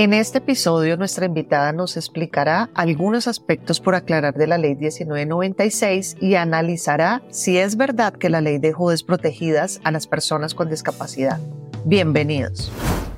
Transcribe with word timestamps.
En 0.00 0.14
este 0.14 0.38
episodio 0.38 0.96
nuestra 0.96 1.26
invitada 1.26 1.72
nos 1.72 1.98
explicará 1.98 2.70
algunos 2.72 3.28
aspectos 3.28 3.80
por 3.80 3.94
aclarar 3.94 4.32
de 4.32 4.46
la 4.46 4.56
ley 4.56 4.74
1996 4.74 6.16
y 6.22 6.36
analizará 6.36 7.20
si 7.28 7.58
es 7.58 7.76
verdad 7.76 8.14
que 8.14 8.30
la 8.30 8.40
ley 8.40 8.56
dejó 8.56 8.88
desprotegidas 8.88 9.78
a 9.84 9.90
las 9.90 10.06
personas 10.06 10.54
con 10.54 10.70
discapacidad. 10.70 11.38
Bienvenidos. 11.84 12.72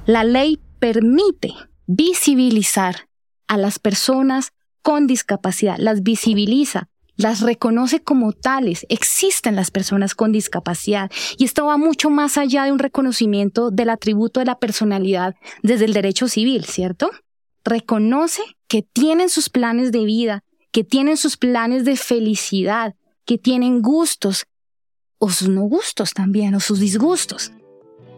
La 0.06 0.24
ley 0.24 0.58
permite 0.80 1.54
visibilizar 1.87 3.06
a 3.46 3.56
las 3.58 3.78
personas 3.78 4.51
con 4.83 5.06
discapacidad, 5.06 5.76
las 5.78 6.03
visibiliza, 6.03 6.88
las 7.17 7.40
reconoce 7.40 8.01
como 8.01 8.33
tales. 8.33 8.87
Existen 8.88 9.56
las 9.56 9.71
personas 9.71 10.15
con 10.15 10.33
discapacidad 10.33 11.11
y 11.37 11.44
esto 11.44 11.67
va 11.67 11.76
mucho 11.76 12.11
más 12.11 12.38
allá 12.38 12.65
de 12.65 12.72
un 12.72 12.79
reconocimiento 12.79 13.71
del 13.71 13.90
atributo 13.90 14.40
de 14.40 14.47
la 14.47 14.58
personalidad 14.58 15.35
desde 15.62 15.85
el 15.85 15.93
derecho 15.93 16.29
civil, 16.29 16.65
¿cierto? 16.65 17.11
Reconoce 17.65 18.43
que 18.66 18.83
tienen 18.83 19.29
sus 19.29 19.48
planes 19.48 19.93
de 19.93 20.05
vida, 20.05 20.45
que 20.73 20.85
tienen 20.85 21.16
sus 21.16 21.37
planes 21.37 21.85
de 21.85 21.97
felicidad, 21.97 22.95
que 23.24 23.38
tienen 23.38 23.83
gustos 23.83 24.47
o 25.19 25.30
sus 25.30 25.49
no 25.49 25.63
gustos 25.63 26.15
también 26.15 26.55
o 26.55 26.60
sus 26.60 26.80
disgustos. 26.80 27.52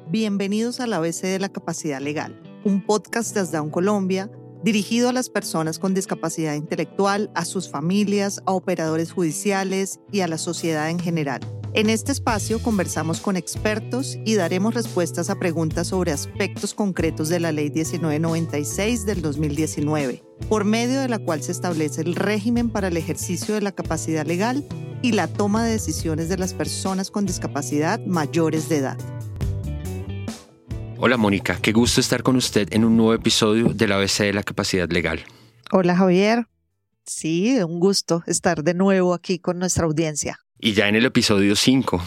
Bienvenidos 0.08 0.80
a 0.80 0.86
la 0.86 0.96
ABC 0.96 1.22
de 1.22 1.38
la 1.38 1.48
Capacidad 1.48 2.00
Legal, 2.00 2.40
un 2.64 2.84
podcast 2.84 3.34
desde 3.34 3.56
Down 3.58 3.70
Colombia 3.70 4.30
dirigido 4.64 5.10
a 5.10 5.12
las 5.12 5.28
personas 5.28 5.78
con 5.78 5.92
discapacidad 5.92 6.54
intelectual, 6.54 7.30
a 7.34 7.44
sus 7.44 7.68
familias, 7.68 8.40
a 8.46 8.52
operadores 8.52 9.12
judiciales 9.12 10.00
y 10.10 10.20
a 10.20 10.28
la 10.28 10.38
sociedad 10.38 10.88
en 10.88 10.98
general. 10.98 11.40
En 11.74 11.90
este 11.90 12.12
espacio 12.12 12.60
conversamos 12.62 13.20
con 13.20 13.36
expertos 13.36 14.16
y 14.24 14.36
daremos 14.36 14.74
respuestas 14.74 15.28
a 15.28 15.38
preguntas 15.38 15.88
sobre 15.88 16.12
aspectos 16.12 16.72
concretos 16.72 17.28
de 17.28 17.40
la 17.40 17.52
Ley 17.52 17.70
1996 17.70 19.04
del 19.04 19.20
2019, 19.20 20.22
por 20.48 20.64
medio 20.64 21.00
de 21.00 21.08
la 21.08 21.18
cual 21.18 21.42
se 21.42 21.52
establece 21.52 22.00
el 22.00 22.14
régimen 22.14 22.70
para 22.70 22.88
el 22.88 22.96
ejercicio 22.96 23.54
de 23.54 23.60
la 23.60 23.72
capacidad 23.72 24.24
legal 24.24 24.64
y 25.02 25.12
la 25.12 25.26
toma 25.26 25.64
de 25.64 25.72
decisiones 25.72 26.30
de 26.30 26.38
las 26.38 26.54
personas 26.54 27.10
con 27.10 27.26
discapacidad 27.26 28.00
mayores 28.06 28.68
de 28.70 28.76
edad. 28.78 29.13
Hola 31.06 31.18
Mónica, 31.18 31.58
qué 31.60 31.72
gusto 31.72 32.00
estar 32.00 32.22
con 32.22 32.34
usted 32.34 32.72
en 32.72 32.82
un 32.82 32.96
nuevo 32.96 33.12
episodio 33.12 33.74
de 33.74 33.86
la 33.86 33.96
ABC 33.96 34.20
de 34.20 34.32
la 34.32 34.42
Capacidad 34.42 34.88
Legal. 34.90 35.20
Hola 35.70 35.94
Javier, 35.94 36.46
sí, 37.04 37.58
un 37.62 37.78
gusto 37.78 38.22
estar 38.26 38.64
de 38.64 38.72
nuevo 38.72 39.12
aquí 39.12 39.38
con 39.38 39.58
nuestra 39.58 39.84
audiencia. 39.84 40.38
Y 40.58 40.72
ya 40.72 40.88
en 40.88 40.94
el 40.94 41.04
episodio 41.04 41.56
5. 41.56 42.02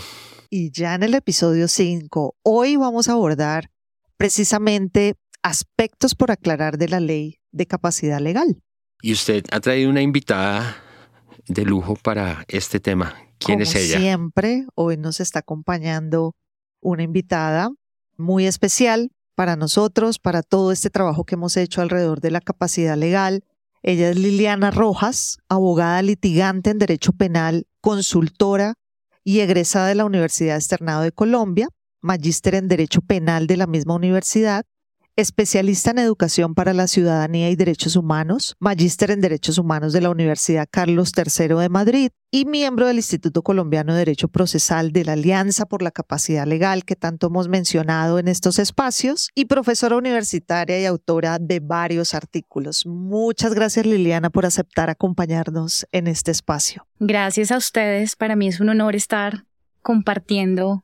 Y 0.49 0.71
ya 0.71 0.95
en 0.95 1.03
el 1.03 1.13
episodio 1.13 1.67
5, 1.67 2.37
hoy 2.41 2.75
vamos 2.75 3.07
a 3.07 3.11
abordar 3.11 3.69
precisamente 4.17 5.13
aspectos 5.43 6.15
por 6.15 6.31
aclarar 6.31 6.79
de 6.79 6.89
la 6.89 6.99
ley 6.99 7.37
de 7.51 7.67
capacidad 7.67 8.19
legal. 8.19 8.63
Y 9.03 9.13
usted 9.13 9.45
ha 9.51 9.59
traído 9.59 9.91
una 9.91 10.01
invitada 10.01 10.75
de 11.47 11.65
lujo 11.65 11.97
para 11.97 12.45
este 12.47 12.79
tema. 12.79 13.13
¿Quién 13.37 13.61
es 13.61 13.75
ella? 13.75 13.99
Siempre, 13.99 14.65
hoy 14.73 14.97
nos 14.97 15.19
está 15.19 15.37
acompañando 15.37 16.35
una 16.81 17.03
invitada 17.03 17.69
muy 18.17 18.47
especial 18.47 19.11
para 19.35 19.55
nosotros, 19.55 20.19
para 20.19 20.41
todo 20.41 20.71
este 20.71 20.89
trabajo 20.89 21.23
que 21.23 21.35
hemos 21.35 21.57
hecho 21.57 21.81
alrededor 21.81 22.21
de 22.21 22.31
la 22.31 22.41
capacidad 22.41 22.97
legal. 22.97 23.43
Ella 23.83 24.09
es 24.09 24.17
Liliana 24.17 24.71
Rojas, 24.71 25.37
abogada 25.47 26.01
litigante 26.01 26.71
en 26.71 26.79
Derecho 26.79 27.13
Penal, 27.13 27.67
consultora 27.79 28.73
y 29.23 29.39
egresada 29.41 29.87
de 29.87 29.95
la 29.95 30.05
Universidad 30.05 30.55
Externado 30.55 31.03
de 31.03 31.11
Colombia, 31.11 31.69
magíster 32.01 32.55
en 32.55 32.67
Derecho 32.67 33.01
Penal 33.01 33.45
de 33.45 33.57
la 33.57 33.67
misma 33.67 33.93
universidad, 33.93 34.65
especialista 35.17 35.89
en 35.89 35.97
educación 35.97 36.53
para 36.53 36.73
la 36.73 36.85
ciudadanía 36.85 37.49
y 37.49 37.55
derechos 37.55 37.95
humanos, 37.95 38.55
magíster 38.59 39.09
en 39.09 39.19
derechos 39.19 39.57
humanos 39.57 39.91
de 39.91 40.01
la 40.01 40.11
Universidad 40.11 40.67
Carlos 40.69 41.11
III 41.17 41.55
de 41.55 41.69
Madrid 41.69 42.11
y 42.29 42.45
miembro 42.45 42.85
del 42.85 42.97
Instituto 42.97 43.42
Colombiano 43.42 43.93
de 43.93 43.99
Derecho 43.99 44.27
Procesal 44.27 44.92
de 44.92 45.05
la 45.05 45.14
Alianza 45.14 45.65
por 45.65 45.81
la 45.81 45.89
Capacidad 45.89 46.45
Legal 46.45 46.86
que 46.86 46.95
tanto 46.95 47.27
hemos 47.27 47.49
mencionado 47.49 48.19
en 48.19 48.27
estos 48.27 48.59
espacios 48.59 49.31
y 49.33 49.45
profesora 49.45 49.97
universitaria 49.97 50.80
y 50.80 50.86
autora 50.86 51.39
de 51.39 51.61
varios 51.61 52.13
artículos. 52.13 52.86
Muchas 52.86 53.55
gracias 53.55 53.87
Liliana 53.87 54.30
por 54.30 54.45
aceptar 54.45 54.92
acompañarnos 54.92 55.87
en 55.92 56.05
este 56.05 56.30
espacio. 56.30 56.86
Gracias 56.99 57.52
a 57.52 57.58
ustedes, 57.58 58.15
para 58.15 58.36
mí 58.36 58.49
es 58.49 58.59
un 58.59 58.69
honor 58.69 58.95
estar 58.95 59.45
compartiendo 59.81 60.83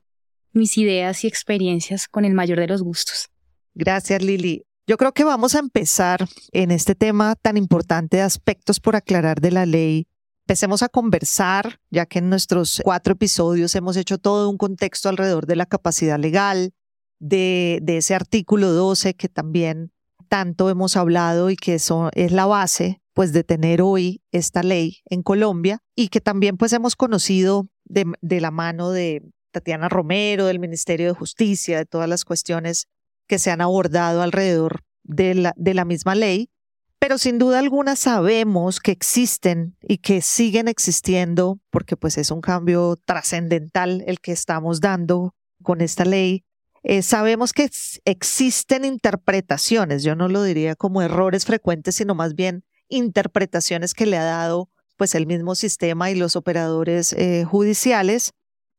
mis 0.52 0.76
ideas 0.76 1.22
y 1.22 1.28
experiencias 1.28 2.08
con 2.08 2.24
el 2.24 2.34
mayor 2.34 2.58
de 2.58 2.66
los 2.66 2.82
gustos. 2.82 3.30
Gracias, 3.74 4.22
Lili. 4.22 4.64
Yo 4.86 4.96
creo 4.98 5.12
que 5.12 5.24
vamos 5.24 5.54
a 5.54 5.60
empezar 5.60 6.28
en 6.52 6.70
este 6.70 6.94
tema 6.94 7.36
tan 7.36 7.56
importante 7.56 8.18
de 8.18 8.22
aspectos 8.22 8.80
por 8.80 8.96
aclarar 8.96 9.40
de 9.40 9.50
la 9.50 9.66
ley. 9.66 10.06
Empecemos 10.46 10.82
a 10.82 10.90
conversar, 10.90 11.80
ya 11.90 12.04
que 12.04 12.18
en 12.18 12.28
nuestros 12.28 12.82
cuatro 12.84 13.14
episodios 13.14 13.74
hemos 13.74 13.96
hecho 13.96 14.18
todo 14.18 14.50
un 14.50 14.58
contexto 14.58 15.08
alrededor 15.08 15.46
de 15.46 15.56
la 15.56 15.64
capacidad 15.64 16.18
legal, 16.18 16.74
de, 17.18 17.82
ese 17.86 18.14
artículo 18.14 18.72
12 18.72 19.14
que 19.14 19.28
también 19.28 19.90
tanto 20.28 20.68
hemos 20.68 20.96
hablado 20.96 21.48
y 21.48 21.56
que 21.56 21.74
eso 21.74 22.10
es 22.12 22.32
la 22.32 22.44
base 22.44 23.00
pues 23.14 23.32
de 23.32 23.44
tener 23.44 23.80
hoy 23.80 24.22
esta 24.32 24.62
ley 24.62 24.98
en 25.06 25.22
Colombia 25.22 25.78
y 25.94 26.08
que 26.08 26.20
también 26.20 26.56
pues 26.56 26.72
hemos 26.72 26.96
conocido 26.96 27.68
de 27.84 28.40
la 28.40 28.50
mano 28.50 28.90
de 28.90 29.22
Tatiana 29.52 29.88
Romero, 29.88 30.46
del 30.46 30.58
Ministerio 30.58 31.06
de 31.06 31.14
Justicia, 31.14 31.78
de 31.78 31.86
todas 31.86 32.08
las 32.08 32.24
cuestiones 32.24 32.88
que 33.26 33.38
se 33.38 33.50
han 33.50 33.60
abordado 33.60 34.22
alrededor 34.22 34.84
de 35.02 35.34
la, 35.34 35.84
misma 35.84 36.14
ley, 36.14 36.50
pero 36.98 37.18
sin 37.18 37.38
duda 37.38 37.58
alguna 37.58 37.96
sabemos 37.96 38.80
que 38.80 38.90
existen 38.90 39.76
y 39.82 39.98
que 39.98 40.22
siguen 40.22 40.68
existiendo, 40.68 41.60
porque 41.70 41.96
pues 41.96 42.16
es 42.16 42.30
un 42.30 42.40
cambio 42.40 42.96
trascendental 43.04 44.02
el 44.06 44.20
que 44.20 44.32
estamos 44.32 44.80
dando 44.80 45.34
con 45.62 45.80
esta 45.80 46.04
ley. 46.04 46.44
Eh, 46.82 47.02
sabemos 47.02 47.52
que 47.52 47.70
existen 48.04 48.84
interpretaciones, 48.84 50.02
yo 50.02 50.14
no 50.14 50.28
lo 50.28 50.42
diría 50.42 50.74
como 50.74 51.02
errores 51.02 51.44
frecuentes, 51.44 51.96
sino 51.96 52.14
más 52.14 52.34
bien 52.34 52.64
interpretaciones 52.88 53.94
que 53.94 54.06
le 54.06 54.18
ha 54.18 54.24
dado 54.24 54.70
pues 54.96 55.14
el 55.14 55.26
mismo 55.26 55.54
sistema 55.54 56.10
y 56.10 56.14
los 56.14 56.36
operadores 56.36 57.12
eh, 57.14 57.44
judiciales 57.44 58.32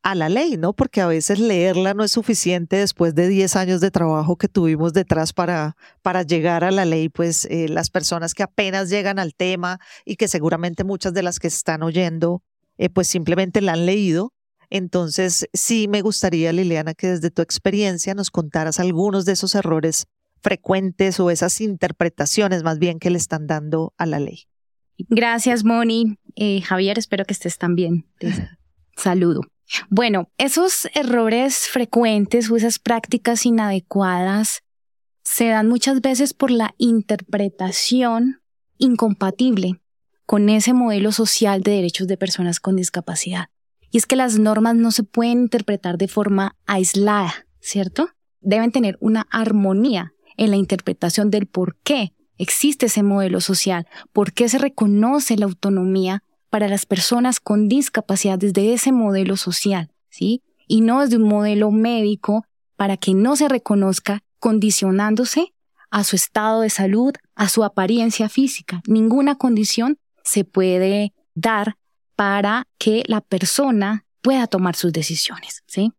a 0.06 0.14
la 0.14 0.30
ley, 0.30 0.56
¿no? 0.56 0.74
Porque 0.74 1.02
a 1.02 1.08
veces 1.08 1.40
leerla 1.40 1.96
no 1.96 2.04
es 2.04 2.12
suficiente 2.12 2.76
después 2.76 3.16
de 3.16 3.28
10 3.28 3.56
años 3.56 3.82
de 3.82 3.90
trabajo 3.90 4.36
que 4.36 4.48
tuvimos 4.48 4.94
detrás 4.94 5.34
para, 5.34 5.76
para 6.04 6.22
llegar 6.22 6.64
a 6.64 6.70
la 6.70 6.86
ley, 6.86 7.10
pues 7.10 7.46
eh, 7.46 7.68
las 7.70 7.90
personas 7.90 8.36
que 8.36 8.44
apenas 8.44 8.92
llegan 8.92 9.18
al 9.18 9.34
tema 9.34 9.80
y 10.06 10.18
que 10.18 10.28
seguramente 10.28 10.84
muchas 10.84 11.16
de 11.16 11.24
las 11.24 11.40
que 11.40 11.48
están 11.48 11.82
oyendo, 11.82 12.44
eh, 12.78 12.90
pues 12.90 13.08
simplemente 13.08 13.62
la 13.62 13.74
han 13.74 13.88
leído. 13.88 14.32
Entonces, 14.70 15.48
sí 15.54 15.88
me 15.88 16.04
gustaría, 16.04 16.54
Liliana, 16.54 16.94
que 16.94 17.08
desde 17.08 17.32
tu 17.32 17.42
experiencia 17.42 18.14
nos 18.14 18.30
contaras 18.30 18.80
algunos 18.80 19.26
de 19.26 19.32
esos 19.32 19.56
errores 19.56 20.06
frecuentes 20.40 21.20
o 21.20 21.32
esas 21.32 21.60
interpretaciones 21.62 22.62
más 22.62 22.78
bien 22.78 23.00
que 23.00 23.10
le 23.10 23.18
están 23.18 23.48
dando 23.48 23.96
a 23.98 24.06
la 24.06 24.20
ley. 24.20 24.44
Gracias, 25.10 25.64
Moni. 25.64 26.20
Eh, 26.36 26.62
Javier, 26.62 27.00
espero 27.00 27.26
que 27.26 27.34
estés 27.34 27.58
también. 27.58 28.06
saludo. 28.96 29.42
Bueno, 29.90 30.30
esos 30.38 30.88
errores 30.94 31.68
frecuentes 31.68 32.50
o 32.50 32.56
esas 32.56 32.80
prácticas 32.80 33.46
inadecuadas 33.46 34.64
se 35.24 35.48
dan 35.48 35.68
muchas 35.68 36.02
veces 36.02 36.34
por 36.34 36.52
la 36.52 36.76
interpretación 36.78 38.42
incompatible 38.78 39.81
con 40.25 40.50
ese 40.50 40.74
modelo 40.74 41.12
social 41.12 41.62
de 41.62 41.72
derechos 41.72 42.08
de 42.08 42.18
personas 42.18 42.59
con 42.59 42.75
discapacidad. 42.75 43.48
Y 43.92 43.98
es 43.98 44.06
que 44.06 44.16
las 44.16 44.38
normas 44.38 44.75
no 44.75 44.92
se 44.92 45.04
pueden 45.04 45.44
interpretar 45.44 45.98
de 45.98 46.08
forma 46.08 46.56
aislada, 46.66 47.48
¿cierto? 47.59 48.09
Deben 48.42 48.72
tener 48.72 48.98
una 49.00 49.28
armonía 49.31 50.14
en 50.38 50.52
la 50.52 50.58
interpretación 50.58 51.31
del 51.31 51.48
por 51.48 51.78
qué 51.78 52.13
existe 52.38 52.88
ese 52.88 53.04
modelo 53.04 53.39
social, 53.39 53.88
por 54.12 54.34
qué 54.34 54.50
se 54.50 54.57
reconoce 54.57 55.38
la 55.38 55.45
autonomía 55.45 56.24
para 56.56 56.69
las 56.69 56.86
personas 56.86 57.42
con 57.42 57.68
discapacidad 57.68 58.40
desde 58.40 58.72
ese 58.72 58.94
modelo 58.94 59.36
social, 59.36 59.92
¿sí? 60.07 60.42
Y 60.69 60.80
no 60.80 61.02
desde 61.02 61.18
un 61.18 61.28
modelo 61.28 61.69
médico 61.69 62.46
para 62.78 62.96
que 62.96 63.13
no 63.13 63.36
se 63.36 63.50
reconozca 63.50 64.24
condicionándose 64.40 65.54
a 65.92 66.06
su 66.06 66.16
estado 66.16 66.62
de 66.62 66.69
salud, 66.69 67.12
a 67.36 67.50
su 67.50 67.66
apariencia 67.66 68.30
física. 68.30 68.81
Ninguna 68.88 69.36
condición 69.36 69.98
se 70.24 70.46
puede 70.46 71.12
dar 71.34 71.75
para 72.16 72.69
que 72.78 73.04
la 73.06 73.19
persona 73.19 74.06
pueda 74.22 74.48
tomar 74.48 74.78
sus 74.78 74.94
decisiones, 74.94 75.62
¿sí? 75.68 75.92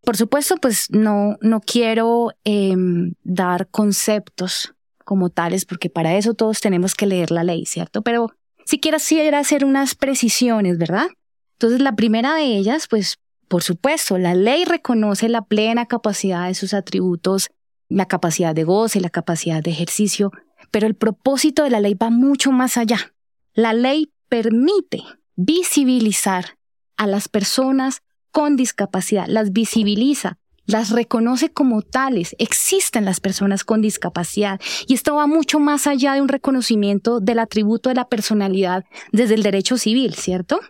Por 0.00 0.16
supuesto, 0.16 0.56
pues 0.56 0.86
no, 0.88 1.36
no 1.42 1.60
quiero 1.60 2.30
em, 2.44 3.12
dar 3.24 3.68
conceptos 3.68 4.72
como 5.04 5.28
tales, 5.28 5.66
porque 5.66 5.90
para 5.90 6.16
eso 6.16 6.32
todos 6.32 6.62
tenemos 6.62 6.94
que 6.94 7.04
leer 7.04 7.30
la 7.30 7.44
ley, 7.44 7.66
¿cierto? 7.66 8.00
Pero 8.00 8.30
si 8.64 8.78
quisiera 8.78 9.38
hacer 9.38 9.64
unas 9.64 9.94
precisiones, 9.94 10.78
¿verdad? 10.78 11.08
Entonces, 11.54 11.80
la 11.80 11.94
primera 11.94 12.34
de 12.34 12.56
ellas, 12.56 12.86
pues, 12.88 13.18
por 13.48 13.62
supuesto, 13.62 14.18
la 14.18 14.34
ley 14.34 14.64
reconoce 14.64 15.28
la 15.28 15.42
plena 15.42 15.86
capacidad 15.86 16.48
de 16.48 16.54
sus 16.54 16.74
atributos 16.74 17.50
la 17.92 18.06
capacidad 18.06 18.54
de 18.54 18.64
goce, 18.64 19.00
la 19.00 19.10
capacidad 19.10 19.62
de 19.62 19.70
ejercicio, 19.70 20.32
pero 20.70 20.86
el 20.86 20.94
propósito 20.94 21.64
de 21.64 21.70
la 21.70 21.80
ley 21.80 21.94
va 21.94 22.10
mucho 22.10 22.50
más 22.52 22.76
allá. 22.76 23.14
La 23.54 23.74
ley 23.74 24.10
permite 24.28 25.02
visibilizar 25.36 26.58
a 26.96 27.06
las 27.06 27.28
personas 27.28 28.02
con 28.30 28.56
discapacidad, 28.56 29.26
las 29.28 29.52
visibiliza, 29.52 30.38
las 30.72 30.90
reconoce 30.90 31.50
como 31.50 31.82
tales. 31.82 32.34
Existen 32.38 33.04
las 33.04 33.20
personas 33.20 33.62
con 33.62 33.80
discapacidad 33.80 34.60
y 34.86 34.94
esto 34.94 35.14
va 35.14 35.26
mucho 35.26 35.60
más 35.60 35.86
allá 35.86 36.14
de 36.14 36.20
un 36.22 36.28
reconocimiento 36.28 37.20
del 37.20 37.38
atributo 37.38 37.90
de 37.90 37.94
la 37.94 38.08
personalidad 38.08 38.84
desde 39.12 39.34
el 39.34 39.42
derecho 39.42 39.76
civil, 39.76 40.14
¿cierto? 40.14 40.60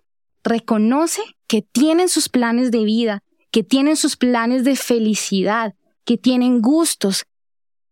Reconoce 0.44 1.22
que 1.46 1.62
tienen 1.62 2.08
sus 2.08 2.28
planes 2.28 2.70
de 2.70 2.84
vida, 2.84 3.22
que 3.50 3.62
tienen 3.62 3.96
sus 3.96 4.16
planes 4.16 4.64
de 4.64 4.76
felicidad, 4.76 5.74
que 6.04 6.18
tienen 6.18 6.60
gustos 6.60 7.24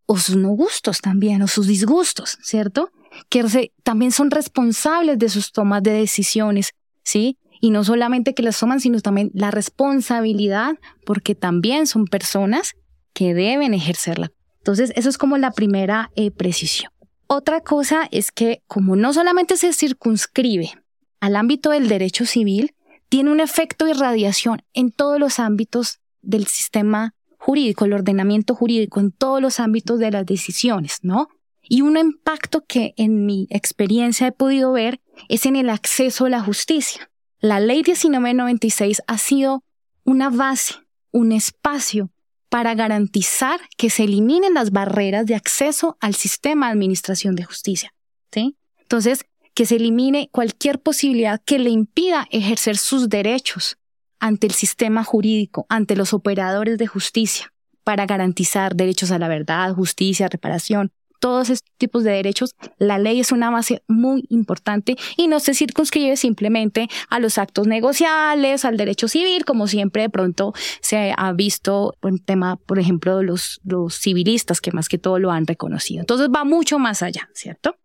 o 0.07 0.19
sus 0.19 0.35
no 0.35 0.49
gustos 0.49 1.01
también, 1.01 1.41
o 1.43 1.47
sus 1.47 1.69
disgustos, 1.69 2.39
¿cierto? 2.43 2.91
Que 3.29 3.71
también 3.85 4.11
son 4.11 4.33
responsables 4.33 5.19
de 5.19 5.29
sus 5.29 5.53
tomas 5.53 5.85
de 5.85 5.93
decisiones, 5.93 6.73
¿sí? 7.05 7.39
Y 7.61 7.71
no 7.71 7.85
solamente 7.85 8.35
que 8.35 8.43
las 8.43 8.59
toman, 8.59 8.81
sino 8.81 9.01
también 9.01 9.31
la 9.35 9.51
responsabilidad, 9.51 10.79
porque 11.05 11.35
también 11.35 11.87
son 11.87 12.07
personas 12.07 12.75
que 13.12 13.35
deben 13.35 13.75
ejercerla. 13.75 14.33
Entonces, 14.59 14.93
eso 14.97 15.09
es 15.09 15.19
como 15.19 15.37
la 15.39 15.53
primera 15.53 16.11
eh, 16.17 16.31
precisión. 16.31 16.91
Otra 17.27 17.61
cosa 17.61 18.09
es 18.11 18.33
que 18.33 18.62
como 18.67 18.97
no 18.97 19.12
solamente 19.12 19.57
se 19.57 19.73
circunscribe 19.73 20.73
al 21.21 21.37
ámbito 21.37 21.71
del 21.71 21.89
derecho 21.89 22.27
civil, 22.27 22.75
tiene 23.09 23.31
un 23.31 23.41
efecto 23.41 23.85
de 23.85 23.93
irradiación 23.93 24.62
en 24.73 24.91
todos 24.91 25.21
los 25.21 25.39
ámbitos 25.39 26.01
del 26.23 26.47
sistema 26.47 27.15
jurídico, 27.39 27.85
el 27.85 27.93
ordenamiento 27.93 28.55
jurídico, 28.55 29.01
en 29.01 29.12
todos 29.12 29.41
los 29.41 29.61
ámbitos 29.61 29.99
de 29.99 30.11
las 30.11 30.27
decisiones, 30.27 30.99
¿no? 31.03 31.29
Y 31.62 31.83
un 31.83 31.97
impacto 31.97 32.65
que 32.67 32.95
en 32.97 33.27
mi 33.27 33.47
experiencia 33.51 34.27
he 34.27 34.33
podido 34.33 34.73
ver 34.73 35.01
es 35.29 35.47
en 35.47 35.57
el 35.57 35.71
acceso 35.71 36.27
a 36.27 36.31
la 36.31 36.41
justicia. 36.41 37.11
La 37.40 37.58
ley 37.58 37.78
1996 37.78 39.02
ha 39.06 39.16
sido 39.16 39.64
una 40.04 40.28
base, 40.28 40.75
un 41.10 41.32
espacio 41.32 42.10
para 42.50 42.75
garantizar 42.75 43.60
que 43.78 43.88
se 43.88 44.04
eliminen 44.04 44.52
las 44.52 44.72
barreras 44.72 45.25
de 45.25 45.37
acceso 45.37 45.96
al 46.00 46.14
sistema 46.14 46.66
de 46.66 46.72
administración 46.72 47.37
de 47.37 47.44
justicia. 47.44 47.94
¿sí? 48.31 48.56
Entonces, 48.78 49.25
que 49.54 49.64
se 49.64 49.76
elimine 49.76 50.28
cualquier 50.31 50.81
posibilidad 50.82 51.40
que 51.42 51.58
le 51.58 51.70
impida 51.70 52.26
ejercer 52.31 52.76
sus 52.76 53.08
derechos 53.08 53.78
ante 54.19 54.46
el 54.46 54.52
sistema 54.52 55.02
jurídico, 55.02 55.64
ante 55.70 55.96
los 55.96 56.12
operadores 56.12 56.76
de 56.76 56.87
justicia, 56.87 57.54
para 57.84 58.04
garantizar 58.04 58.76
derechos 58.76 59.12
a 59.12 59.19
la 59.19 59.28
verdad, 59.28 59.72
justicia, 59.75 60.28
reparación, 60.28 60.92
todos 61.20 61.50
estos 61.50 61.70
tipos 61.78 62.02
de 62.02 62.12
derechos, 62.12 62.56
la 62.78 62.99
ley 62.99 63.20
es 63.20 63.31
una 63.31 63.50
base 63.50 63.82
muy 63.87 64.25
importante 64.28 64.96
y 65.17 65.28
no 65.28 65.38
se 65.38 65.55
circunscribe 65.55 66.17
simplemente 66.17 66.88
a 67.08 67.20
los 67.20 67.38
actos 67.38 67.67
negociales, 67.67 68.64
al 68.64 68.76
derecho 68.76 69.06
civil, 69.06 69.44
como 69.44 69.69
siempre 69.69 70.02
de 70.02 70.11
pronto 70.11 70.52
se 70.81 71.14
ha 71.17 71.32
visto 71.32 71.94
en 72.02 72.19
tema, 72.19 72.56
por 72.56 72.78
ejemplo, 72.78 73.22
los, 73.22 73.61
los 73.64 73.94
civilistas 73.94 74.61
que 74.61 74.72
más 74.72 74.88
que 74.88 74.99
todo 74.99 75.19
lo 75.19 75.31
han 75.31 75.46
reconocido. 75.46 76.00
Entonces 76.00 76.28
va 76.34 76.44
mucho 76.44 76.78
más 76.78 77.02
allá, 77.02 77.28
¿cierto? 77.34 77.76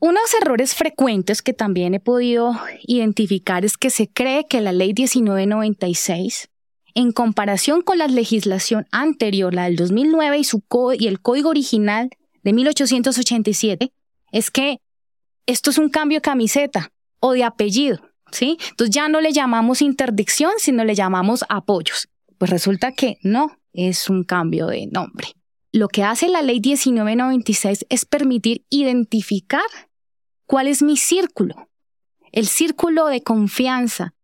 Unos 0.00 0.34
errores 0.40 0.74
frecuentes 0.74 1.42
que 1.42 1.52
también 1.52 1.94
he 1.94 2.00
podido 2.00 2.58
identificar 2.82 3.64
es 3.64 3.76
que 3.76 3.90
se 3.90 4.08
cree 4.08 4.46
que 4.48 4.60
la 4.60 4.72
ley 4.72 4.94
1996 4.96 6.48
en 6.94 7.12
comparación 7.12 7.82
con 7.82 7.98
la 7.98 8.06
legislación 8.06 8.86
anterior, 8.90 9.54
la 9.54 9.64
del 9.64 9.76
2009 9.76 10.38
y, 10.38 10.44
su 10.44 10.62
el 11.00 11.20
código 11.20 11.50
original 11.50 12.10
de 12.42 12.52
1887, 12.52 13.92
es 14.32 14.50
que 14.50 14.78
esto 15.46 15.70
es 15.70 15.78
un 15.78 15.88
cambio 15.88 16.18
de 16.18 16.22
camiseta 16.22 16.92
o 17.20 17.32
de 17.32 17.44
apellido, 17.44 18.00
¿sí? 18.30 18.58
Entonces 18.70 18.94
ya 18.94 19.08
no 19.08 19.20
le 19.20 19.32
llamamos 19.32 19.82
interdicción, 19.82 20.52
sino 20.58 20.84
le 20.84 20.94
llamamos 20.94 21.44
apoyos. 21.48 22.08
Pues 22.38 22.50
resulta 22.50 22.92
que 22.92 23.18
no, 23.22 23.56
es 23.72 24.10
un 24.10 24.24
cambio 24.24 24.66
de 24.66 24.86
nombre. 24.86 25.28
Lo 25.72 25.88
que 25.88 26.02
hace 26.02 26.28
la 26.28 26.42
ley 26.42 26.60
1996 26.60 27.86
es 27.88 28.04
permitir 28.04 28.64
identificar 28.68 29.62
cuál 30.44 30.68
es 30.68 30.82
mi 30.82 30.96
círculo, 30.96 31.68
el 32.30 32.46
círculo 32.46 33.06
de 33.06 33.22
confianza, 33.22 34.14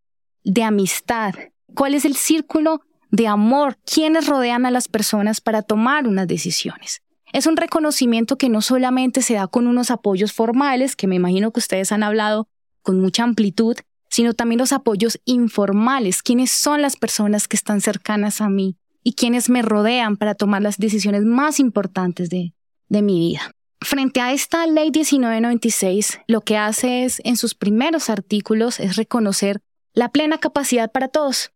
de 0.44 0.62
amistad, 0.62 1.35
¿Cuál 1.75 1.94
es 1.94 2.05
el 2.05 2.17
círculo 2.17 2.81
de 3.11 3.26
amor? 3.26 3.79
¿Quiénes 3.85 4.26
rodean 4.26 4.67
a 4.67 4.70
las 4.70 4.88
personas 4.88 5.41
para 5.41 5.62
tomar 5.62 6.06
unas 6.06 6.26
decisiones? 6.26 7.03
Es 7.32 7.47
un 7.47 7.56
reconocimiento 7.56 8.38
que 8.38 8.49
no 8.49 8.62
solamente 8.62 9.23
se 9.23 9.35
da 9.35 9.49
con 9.49 9.67
unos 9.67 9.91
apoyos 9.91 10.32
formales, 10.32 10.97
que 10.97 11.06
me 11.06 11.17
imagino 11.17 11.53
que 11.53 11.61
ustedes 11.61 11.93
han 11.93 12.03
hablado 12.03 12.49
con 12.82 13.00
mucha 13.00 13.23
amplitud, 13.23 13.76
sino 14.09 14.32
también 14.32 14.59
los 14.59 14.73
apoyos 14.73 15.20
informales. 15.26 16.23
¿Quiénes 16.23 16.50
son 16.50 16.81
las 16.81 16.97
personas 16.97 17.47
que 17.47 17.56
están 17.56 17.81
cercanas 17.82 18.41
a 18.41 18.49
mí 18.49 18.76
y 19.05 19.12
quienes 19.12 19.50
me 19.50 19.62
rodean 19.62 20.17
para 20.17 20.35
tomar 20.35 20.62
las 20.62 20.79
decisiones 20.79 21.25
más 21.25 21.61
importantes 21.61 22.31
de, 22.31 22.55
mi 22.88 23.19
vida? 23.19 23.50
Frente 23.81 24.21
a 24.21 24.32
esta 24.32 24.67
ley 24.67 24.91
1996, 24.91 26.21
lo 26.26 26.41
que 26.41 26.56
hace 26.56 27.05
es, 27.05 27.21
en 27.25 27.37
sus 27.37 27.55
primeros 27.55 28.09
artículos, 28.09 28.81
es 28.81 28.97
reconocer 28.97 29.61
la 29.93 30.09
plena 30.09 30.38
capacidad 30.38 30.91
para 30.91 31.09
todos 31.09 31.53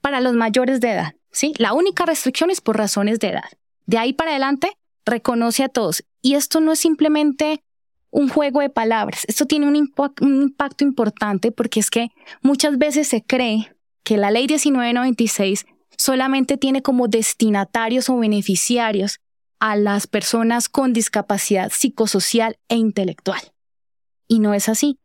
para 0.00 0.20
los 0.20 0.34
mayores 0.34 0.80
de 0.80 0.92
edad, 0.92 1.14
¿sí? 1.30 1.54
La 1.58 1.72
única 1.72 2.06
restricción 2.06 2.50
es 2.50 2.60
por 2.60 2.76
razones 2.76 3.18
de 3.18 3.28
edad. 3.28 3.50
De 3.86 3.98
ahí 3.98 4.12
para 4.12 4.30
adelante, 4.30 4.72
reconoce 5.04 5.64
a 5.64 5.68
todos. 5.68 6.04
Y 6.22 6.34
esto 6.34 6.60
no 6.60 6.72
es 6.72 6.78
simplemente 6.78 7.62
un 8.10 8.28
juego 8.28 8.60
de 8.60 8.70
palabras, 8.70 9.24
esto 9.28 9.46
tiene 9.46 9.68
un, 9.68 9.92
un 10.20 10.42
impacto 10.42 10.84
importante 10.84 11.52
porque 11.52 11.78
es 11.78 11.90
que 11.90 12.08
muchas 12.42 12.76
veces 12.76 13.06
se 13.06 13.22
cree 13.22 13.72
que 14.02 14.16
la 14.16 14.32
ley 14.32 14.46
1996 14.48 15.66
solamente 15.96 16.56
tiene 16.56 16.82
como 16.82 17.06
destinatarios 17.06 18.08
o 18.08 18.18
beneficiarios 18.18 19.20
a 19.60 19.76
las 19.76 20.06
personas 20.06 20.68
con 20.68 20.92
discapacidad 20.92 21.70
psicosocial 21.70 22.58
e 22.68 22.76
intelectual. 22.76 23.40
Y 24.26 24.40
no 24.40 24.54
es 24.54 24.68
así. 24.68 24.98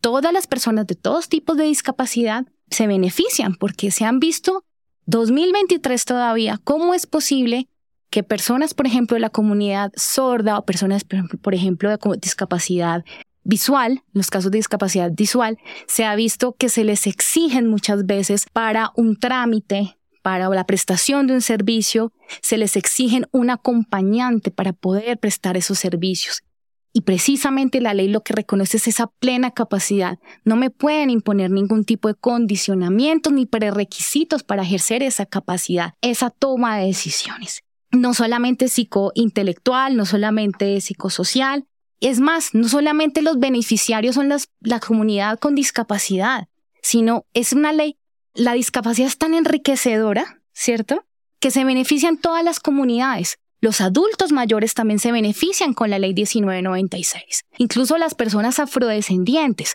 Todas 0.00 0.32
las 0.32 0.46
personas 0.46 0.86
de 0.86 0.94
todos 0.94 1.28
tipos 1.28 1.56
de 1.56 1.64
discapacidad 1.64 2.46
se 2.70 2.86
benefician 2.86 3.54
porque 3.54 3.90
se 3.90 4.04
han 4.04 4.20
visto 4.20 4.64
2023 5.06 6.04
todavía 6.04 6.60
cómo 6.64 6.94
es 6.94 7.06
posible 7.06 7.68
que 8.10 8.22
personas, 8.22 8.74
por 8.74 8.86
ejemplo, 8.86 9.14
de 9.14 9.20
la 9.20 9.30
comunidad 9.30 9.92
sorda 9.96 10.58
o 10.58 10.64
personas, 10.64 11.04
por 11.04 11.54
ejemplo, 11.54 11.90
de 11.90 11.98
discapacidad 12.20 13.04
visual, 13.44 14.02
los 14.12 14.30
casos 14.30 14.50
de 14.50 14.58
discapacidad 14.58 15.10
visual, 15.12 15.58
se 15.86 16.04
ha 16.04 16.14
visto 16.14 16.54
que 16.58 16.68
se 16.68 16.84
les 16.84 17.06
exigen 17.06 17.66
muchas 17.66 18.06
veces 18.06 18.46
para 18.52 18.92
un 18.96 19.18
trámite, 19.18 19.96
para 20.22 20.48
la 20.50 20.64
prestación 20.64 21.26
de 21.26 21.34
un 21.34 21.40
servicio, 21.40 22.12
se 22.42 22.58
les 22.58 22.76
exigen 22.76 23.26
un 23.30 23.50
acompañante 23.50 24.50
para 24.50 24.72
poder 24.74 25.18
prestar 25.18 25.56
esos 25.56 25.78
servicios. 25.78 26.42
Y 26.92 27.02
precisamente 27.02 27.80
la 27.80 27.94
ley 27.94 28.08
lo 28.08 28.22
que 28.22 28.32
reconoce 28.32 28.78
es 28.78 28.88
esa 28.88 29.06
plena 29.06 29.50
capacidad. 29.50 30.18
No 30.44 30.56
me 30.56 30.70
pueden 30.70 31.10
imponer 31.10 31.50
ningún 31.50 31.84
tipo 31.84 32.08
de 32.08 32.14
condicionamientos 32.14 33.32
ni 33.32 33.46
prerequisitos 33.46 34.42
para 34.42 34.62
ejercer 34.62 35.02
esa 35.02 35.26
capacidad, 35.26 35.94
esa 36.00 36.30
toma 36.30 36.78
de 36.78 36.86
decisiones. 36.86 37.62
No 37.90 38.14
solamente 38.14 38.68
psicointelectual, 38.68 39.96
no 39.96 40.06
solamente 40.06 40.80
psicosocial. 40.80 41.66
Es 42.00 42.20
más, 42.20 42.54
no 42.54 42.68
solamente 42.68 43.22
los 43.22 43.38
beneficiarios 43.38 44.14
son 44.14 44.32
la 44.60 44.80
comunidad 44.80 45.38
con 45.38 45.54
discapacidad, 45.54 46.48
sino 46.82 47.26
es 47.34 47.52
una 47.52 47.72
ley. 47.72 47.96
La 48.34 48.52
discapacidad 48.52 49.08
es 49.08 49.18
tan 49.18 49.34
enriquecedora, 49.34 50.40
¿cierto? 50.52 51.04
Que 51.40 51.50
se 51.50 51.64
benefician 51.64 52.18
todas 52.18 52.44
las 52.44 52.60
comunidades. 52.60 53.38
Los 53.60 53.80
adultos 53.80 54.30
mayores 54.30 54.74
también 54.74 55.00
se 55.00 55.10
benefician 55.10 55.74
con 55.74 55.90
la 55.90 55.98
ley 55.98 56.14
1996, 56.14 57.44
incluso 57.56 57.98
las 57.98 58.14
personas 58.14 58.60
afrodescendientes. 58.60 59.74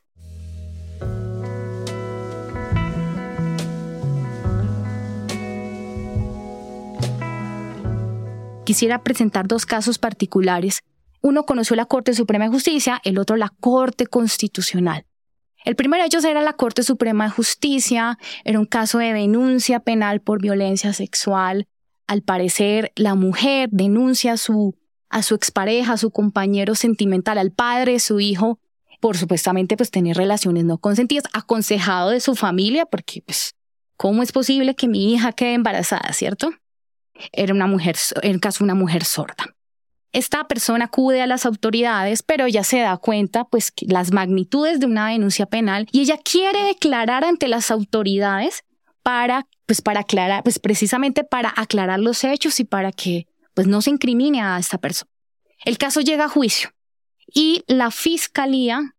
Quisiera 8.63 9.03
presentar 9.03 9.49
dos 9.49 9.65
casos 9.65 9.99
particulares. 9.99 10.79
Uno 11.19 11.45
conoció 11.45 11.75
la 11.75 11.85
Corte 11.85 12.13
Suprema 12.13 12.45
de 12.45 12.51
Justicia, 12.51 13.01
el 13.03 13.17
otro 13.17 13.35
la 13.35 13.49
Corte 13.59 14.07
Constitucional. 14.07 15.05
El 15.65 15.75
primero 15.75 16.03
de 16.03 16.07
ellos 16.07 16.23
era 16.23 16.41
la 16.41 16.53
Corte 16.53 16.83
Suprema 16.83 17.25
de 17.25 17.31
Justicia, 17.31 18.17
era 18.45 18.59
un 18.59 18.65
caso 18.65 18.99
de 18.99 19.11
denuncia 19.11 19.81
penal 19.81 20.21
por 20.21 20.41
violencia 20.41 20.93
sexual 20.93 21.67
al 22.13 22.21
parecer 22.21 22.91
la 22.95 23.15
mujer 23.15 23.69
denuncia 23.71 24.33
a 24.33 24.37
su, 24.37 24.75
a 25.09 25.21
su 25.23 25.35
expareja, 25.35 25.93
a 25.93 25.97
su 25.97 26.11
compañero 26.11 26.75
sentimental, 26.75 27.37
al 27.37 27.51
padre 27.51 27.99
su 27.99 28.19
hijo, 28.19 28.59
por 29.01 29.17
supuestamente 29.17 29.75
pues 29.75 29.91
tener 29.91 30.15
relaciones 30.15 30.63
no 30.63 30.77
consentidas, 30.77 31.25
aconsejado 31.33 32.11
de 32.11 32.21
su 32.21 32.35
familia, 32.35 32.85
porque 32.85 33.21
pues, 33.25 33.55
¿cómo 33.97 34.23
es 34.23 34.31
posible 34.31 34.75
que 34.75 34.87
mi 34.87 35.13
hija 35.13 35.33
quede 35.33 35.53
embarazada, 35.53 36.13
cierto? 36.13 36.51
era 37.31 37.53
una 37.53 37.67
mujer, 37.67 37.95
en 38.21 38.31
el 38.31 38.39
caso 38.39 38.63
una 38.63 38.75
mujer 38.75 39.03
sorda. 39.03 39.55
Esta 40.11 40.47
persona 40.47 40.85
acude 40.85 41.21
a 41.21 41.27
las 41.27 41.45
autoridades, 41.45 42.21
pero 42.21 42.47
ya 42.47 42.63
se 42.63 42.79
da 42.79 42.97
cuenta, 42.97 43.45
pues, 43.45 43.73
las 43.81 44.11
magnitudes 44.11 44.79
de 44.79 44.85
una 44.85 45.09
denuncia 45.09 45.47
penal 45.47 45.87
y 45.91 46.01
ella 46.01 46.19
quiere 46.23 46.63
declarar 46.63 47.23
ante 47.23 47.47
las 47.47 47.71
autoridades 47.71 48.63
para, 49.01 49.47
pues, 49.65 49.81
para 49.81 50.01
aclarar, 50.01 50.43
pues, 50.43 50.59
precisamente 50.59 51.23
para 51.23 51.53
aclarar 51.55 51.99
los 51.99 52.23
hechos 52.23 52.59
y 52.59 52.65
para 52.65 52.91
que, 52.91 53.27
pues, 53.53 53.67
no 53.67 53.81
se 53.81 53.89
incrimine 53.89 54.41
a 54.41 54.57
esta 54.59 54.77
persona. 54.77 55.09
El 55.65 55.77
caso 55.77 56.01
llega 56.01 56.25
a 56.25 56.29
juicio 56.29 56.71
y 57.33 57.63
la 57.67 57.91
fiscalía 57.91 58.95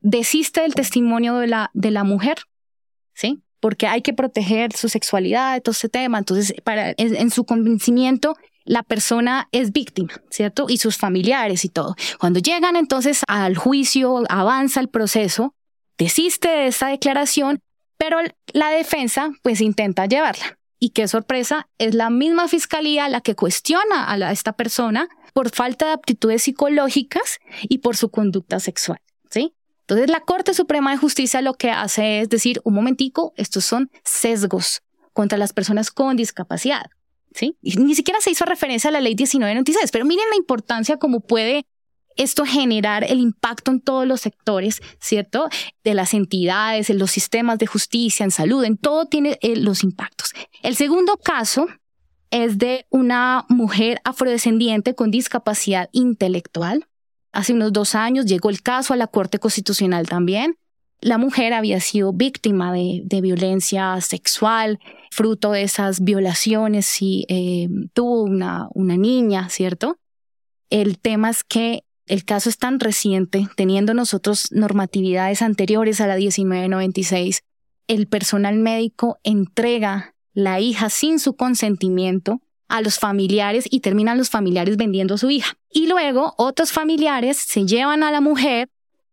desiste 0.00 0.62
del 0.62 0.74
testimonio 0.74 1.36
de 1.36 1.46
la, 1.46 1.70
de 1.74 1.90
la 1.90 2.04
mujer, 2.04 2.38
¿sí? 3.14 3.42
Porque 3.60 3.86
hay 3.86 4.02
que 4.02 4.14
proteger 4.14 4.74
su 4.74 4.88
sexualidad, 4.88 5.60
todo 5.62 5.72
ese 5.72 5.88
tema. 5.88 6.18
Entonces, 6.18 6.54
para, 6.64 6.94
en, 6.96 7.30
su 7.30 7.44
convencimiento, 7.44 8.36
la 8.64 8.82
persona 8.82 9.48
es 9.52 9.72
víctima, 9.72 10.12
¿cierto? 10.30 10.66
Y 10.68 10.78
sus 10.78 10.96
familiares 10.96 11.64
y 11.64 11.68
todo. 11.68 11.94
Cuando 12.18 12.40
llegan 12.40 12.76
entonces 12.76 13.22
al 13.28 13.56
juicio, 13.56 14.22
avanza 14.30 14.80
el 14.80 14.88
proceso, 14.88 15.54
desiste 15.98 16.48
de 16.48 16.66
esta 16.68 16.88
declaración, 16.88 17.60
pero 18.00 18.16
la 18.54 18.70
defensa 18.70 19.30
pues 19.42 19.60
intenta 19.60 20.06
llevarla. 20.06 20.58
Y 20.78 20.90
qué 20.90 21.06
sorpresa, 21.06 21.68
es 21.76 21.94
la 21.94 22.08
misma 22.08 22.48
fiscalía 22.48 23.10
la 23.10 23.20
que 23.20 23.34
cuestiona 23.34 24.10
a, 24.10 24.32
esta 24.32 24.54
persona 24.54 25.06
por 25.34 25.50
falta 25.50 25.84
de 25.84 25.92
aptitudes 25.92 26.44
psicológicas 26.44 27.40
y 27.62 27.78
por 27.78 27.98
su 27.98 28.10
conducta 28.10 28.58
sexual, 28.58 29.00
¿sí? 29.28 29.52
Entonces 29.82 30.08
la 30.08 30.20
Corte 30.20 30.54
Suprema 30.54 30.92
de 30.92 30.96
Justicia 30.96 31.42
lo 31.42 31.52
que 31.52 31.70
hace 31.70 32.22
es 32.22 32.30
decir, 32.30 32.62
un 32.64 32.72
momentico, 32.72 33.34
estos 33.36 33.66
son 33.66 33.90
sesgos 34.02 34.80
contra 35.12 35.36
las 35.36 35.52
personas 35.52 35.90
con 35.90 36.16
discapacidad, 36.16 36.86
¿sí? 37.34 37.58
Ni 37.60 37.94
siquiera 37.94 38.18
se 38.22 38.30
hizo 38.30 38.46
referencia 38.46 38.88
a 38.88 38.92
la 38.94 39.02
ley 39.02 39.14
1996, 39.14 39.90
pero 39.92 40.06
miren 40.06 40.24
la 40.30 40.36
importancia 40.36 40.96
como 40.96 41.20
puede 41.20 41.66
esto 42.20 42.44
generar 42.44 43.04
el 43.04 43.18
impacto 43.18 43.70
en 43.70 43.80
todos 43.80 44.06
los 44.06 44.20
sectores, 44.20 44.82
¿cierto? 45.00 45.48
De 45.84 45.94
las 45.94 46.12
entidades, 46.12 46.90
en 46.90 46.98
los 46.98 47.10
sistemas 47.10 47.58
de 47.58 47.66
justicia, 47.66 48.24
en 48.24 48.30
salud, 48.30 48.62
en 48.64 48.76
todo 48.76 49.06
tiene 49.06 49.38
eh, 49.40 49.56
los 49.56 49.82
impactos. 49.82 50.32
El 50.62 50.76
segundo 50.76 51.16
caso 51.16 51.66
es 52.30 52.58
de 52.58 52.86
una 52.90 53.46
mujer 53.48 54.02
afrodescendiente 54.04 54.94
con 54.94 55.10
discapacidad 55.10 55.88
intelectual. 55.92 56.86
Hace 57.32 57.54
unos 57.54 57.72
dos 57.72 57.94
años 57.94 58.26
llegó 58.26 58.50
el 58.50 58.60
caso 58.60 58.92
a 58.92 58.98
la 58.98 59.06
Corte 59.06 59.38
Constitucional 59.38 60.06
también. 60.06 60.58
La 61.00 61.16
mujer 61.16 61.54
había 61.54 61.80
sido 61.80 62.12
víctima 62.12 62.70
de, 62.70 63.20
violencia 63.22 63.98
sexual, 64.02 64.78
fruto 65.10 65.52
de 65.52 65.62
esas 65.62 66.04
violaciones 66.04 67.00
y 67.00 67.24
eh, 67.30 67.68
tuvo 67.94 68.24
una, 68.24 68.68
una 68.74 68.98
niña, 68.98 69.48
¿cierto? 69.48 69.96
El 70.68 70.98
tema 70.98 71.30
es 71.30 71.42
que 71.42 71.84
el 72.10 72.24
caso 72.24 72.48
es 72.48 72.58
tan 72.58 72.80
reciente, 72.80 73.46
teniendo 73.54 73.94
nosotros 73.94 74.50
normatividades 74.50 75.42
anteriores 75.42 76.00
a 76.00 76.08
la 76.08 76.16
1996, 76.16 77.44
el 77.86 78.08
personal 78.08 78.56
médico 78.56 79.20
entrega 79.22 80.16
la 80.34 80.58
hija 80.58 80.90
sin 80.90 81.20
su 81.20 81.36
consentimiento 81.36 82.40
a 82.66 82.80
los 82.80 82.98
familiares 82.98 83.64
y 83.70 83.78
terminan 83.78 84.18
los 84.18 84.28
familiares 84.28 84.76
vendiendo 84.76 85.14
a 85.14 85.18
su 85.18 85.30
hija. 85.30 85.56
Y 85.70 85.86
luego 85.86 86.34
otros 86.36 86.72
familiares 86.72 87.36
se 87.36 87.64
llevan 87.64 88.02
a 88.02 88.10
la 88.10 88.20
mujer 88.20 88.68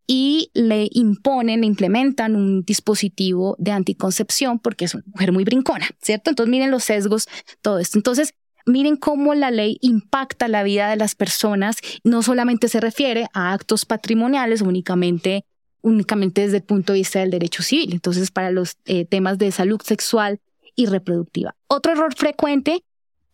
y 0.07 0.49
le 0.55 0.89
imponen, 0.91 1.61
le 1.61 1.67
implementan 1.67 2.35
un 2.35 2.63
dispositivo 2.63 3.55
de 3.59 3.73
anticoncepción 3.73 4.57
porque 4.57 4.85
es 4.85 4.95
una 4.95 5.03
mujer 5.05 5.31
muy 5.33 5.43
brincona, 5.43 5.87
¿cierto? 6.01 6.31
Entonces 6.31 6.49
miren 6.49 6.71
los 6.71 6.83
sesgos, 6.83 7.27
todo 7.61 7.77
esto. 7.77 7.99
Entonces, 7.99 8.33
miren 8.67 8.95
cómo 8.97 9.33
la 9.33 9.51
ley 9.51 9.77
impacta 9.81 10.47
la 10.47 10.63
vida 10.63 10.89
de 10.89 10.95
las 10.95 11.15
personas, 11.15 11.77
no 12.03 12.21
solamente 12.21 12.67
se 12.67 12.79
refiere 12.79 13.27
a 13.33 13.53
actos 13.53 13.85
patrimoniales 13.85 14.61
únicamente 14.61 15.45
únicamente 15.83 16.41
desde 16.41 16.57
el 16.57 16.63
punto 16.63 16.91
de 16.91 16.99
vista 16.99 17.19
del 17.19 17.29
derecho 17.29 17.63
civil, 17.63 17.93
entonces 17.93 18.29
para 18.31 18.51
los 18.51 18.75
eh, 18.85 19.05
temas 19.05 19.37
de 19.37 19.51
salud 19.51 19.79
sexual 19.81 20.41
y 20.75 20.85
reproductiva. 20.87 21.55
Otro 21.67 21.93
error 21.93 22.13
frecuente 22.13 22.83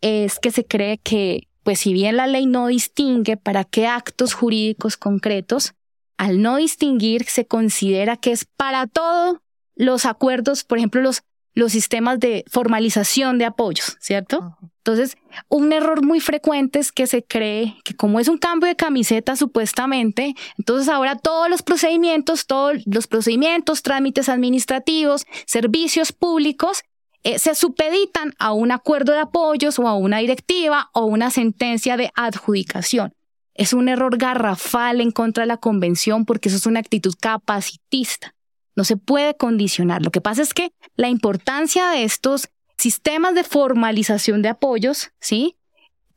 es 0.02 0.38
que 0.38 0.52
se 0.52 0.64
cree 0.64 0.98
que, 0.98 1.48
pues 1.64 1.80
si 1.80 1.92
bien 1.92 2.16
la 2.16 2.28
ley 2.28 2.46
no 2.46 2.68
distingue 2.68 3.36
para 3.36 3.64
qué 3.64 3.88
actos 3.88 4.34
jurídicos 4.34 4.96
concretos, 4.96 5.72
al 6.16 6.42
no 6.42 6.56
distinguir 6.56 7.24
se 7.24 7.46
considera 7.46 8.16
que 8.16 8.30
es 8.30 8.44
para 8.44 8.86
todos 8.86 9.38
los 9.74 10.06
acuerdos, 10.06 10.62
por 10.62 10.78
ejemplo, 10.78 11.00
los 11.00 11.22
los 11.54 11.72
sistemas 11.72 12.20
de 12.20 12.44
formalización 12.50 13.38
de 13.38 13.46
apoyos, 13.46 13.96
¿cierto? 14.00 14.56
Entonces, 14.86 15.16
un 15.48 15.72
error 15.72 16.04
muy 16.04 16.20
frecuente 16.20 16.78
es 16.78 16.92
que 16.92 17.06
se 17.06 17.24
cree 17.24 17.74
que 17.84 17.96
como 17.96 18.20
es 18.20 18.28
un 18.28 18.36
cambio 18.36 18.68
de 18.68 18.76
camiseta 18.76 19.34
supuestamente, 19.34 20.34
entonces 20.58 20.90
ahora 20.90 21.16
todos 21.16 21.48
los 21.48 21.62
procedimientos, 21.62 22.46
todos 22.46 22.82
los 22.84 23.06
procedimientos, 23.06 23.82
trámites 23.82 24.28
administrativos, 24.28 25.24
servicios 25.46 26.12
públicos, 26.12 26.82
eh, 27.22 27.38
se 27.38 27.54
supeditan 27.54 28.34
a 28.38 28.52
un 28.52 28.72
acuerdo 28.72 29.14
de 29.14 29.20
apoyos 29.20 29.78
o 29.78 29.88
a 29.88 29.96
una 29.96 30.18
directiva 30.18 30.90
o 30.92 31.06
una 31.06 31.30
sentencia 31.30 31.96
de 31.96 32.10
adjudicación. 32.14 33.14
Es 33.54 33.72
un 33.72 33.88
error 33.88 34.18
garrafal 34.18 35.00
en 35.00 35.12
contra 35.12 35.44
de 35.44 35.48
la 35.48 35.56
convención 35.56 36.26
porque 36.26 36.50
eso 36.50 36.58
es 36.58 36.66
una 36.66 36.80
actitud 36.80 37.14
capacitista 37.18 38.34
no 38.76 38.84
se 38.84 38.96
puede 38.96 39.36
condicionar. 39.36 40.02
Lo 40.02 40.10
que 40.10 40.20
pasa 40.20 40.42
es 40.42 40.54
que 40.54 40.72
la 40.96 41.08
importancia 41.08 41.90
de 41.90 42.04
estos 42.04 42.48
sistemas 42.84 43.34
de 43.34 43.44
formalización 43.44 44.42
de 44.42 44.50
apoyos, 44.50 45.10
¿sí? 45.18 45.56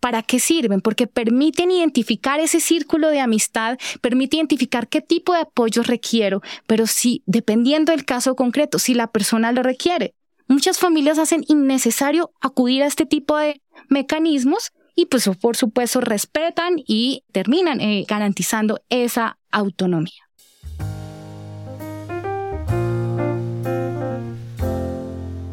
¿Para 0.01 0.21
qué 0.21 0.37
sirven? 0.39 0.81
Porque 0.81 1.07
permiten 1.07 1.71
identificar 1.71 2.41
ese 2.41 2.59
círculo 2.59 3.07
de 3.07 3.21
amistad, 3.21 3.77
permite 4.01 4.35
identificar 4.35 4.89
qué 4.89 4.99
tipo 4.99 5.31
de 5.33 5.39
apoyo 5.39 5.81
requiero, 5.81 6.41
pero 6.65 6.85
si, 6.85 7.23
dependiendo 7.25 7.93
del 7.93 8.03
caso 8.03 8.35
concreto, 8.35 8.79
si 8.79 8.93
la 8.93 9.07
persona 9.07 9.53
lo 9.53 9.63
requiere. 9.63 10.13
Muchas 10.49 10.77
familias 10.77 11.19
hacen 11.19 11.45
innecesario 11.47 12.31
acudir 12.41 12.83
a 12.83 12.87
este 12.87 13.05
tipo 13.05 13.37
de 13.37 13.61
mecanismos 13.87 14.73
y 14.93 15.05
pues 15.05 15.29
por 15.39 15.55
supuesto 15.55 16.01
respetan 16.01 16.73
y 16.85 17.23
terminan 17.31 17.79
eh, 17.79 18.03
garantizando 18.09 18.81
esa 18.89 19.37
autonomía. 19.51 20.26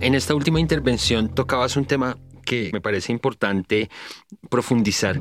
En 0.04 0.14
esta 0.14 0.34
última 0.34 0.60
intervención 0.60 1.34
tocabas 1.34 1.78
un 1.78 1.86
tema 1.86 2.18
que 2.44 2.68
me 2.74 2.82
parece 2.82 3.10
importante 3.10 3.88
profundizar. 4.50 5.18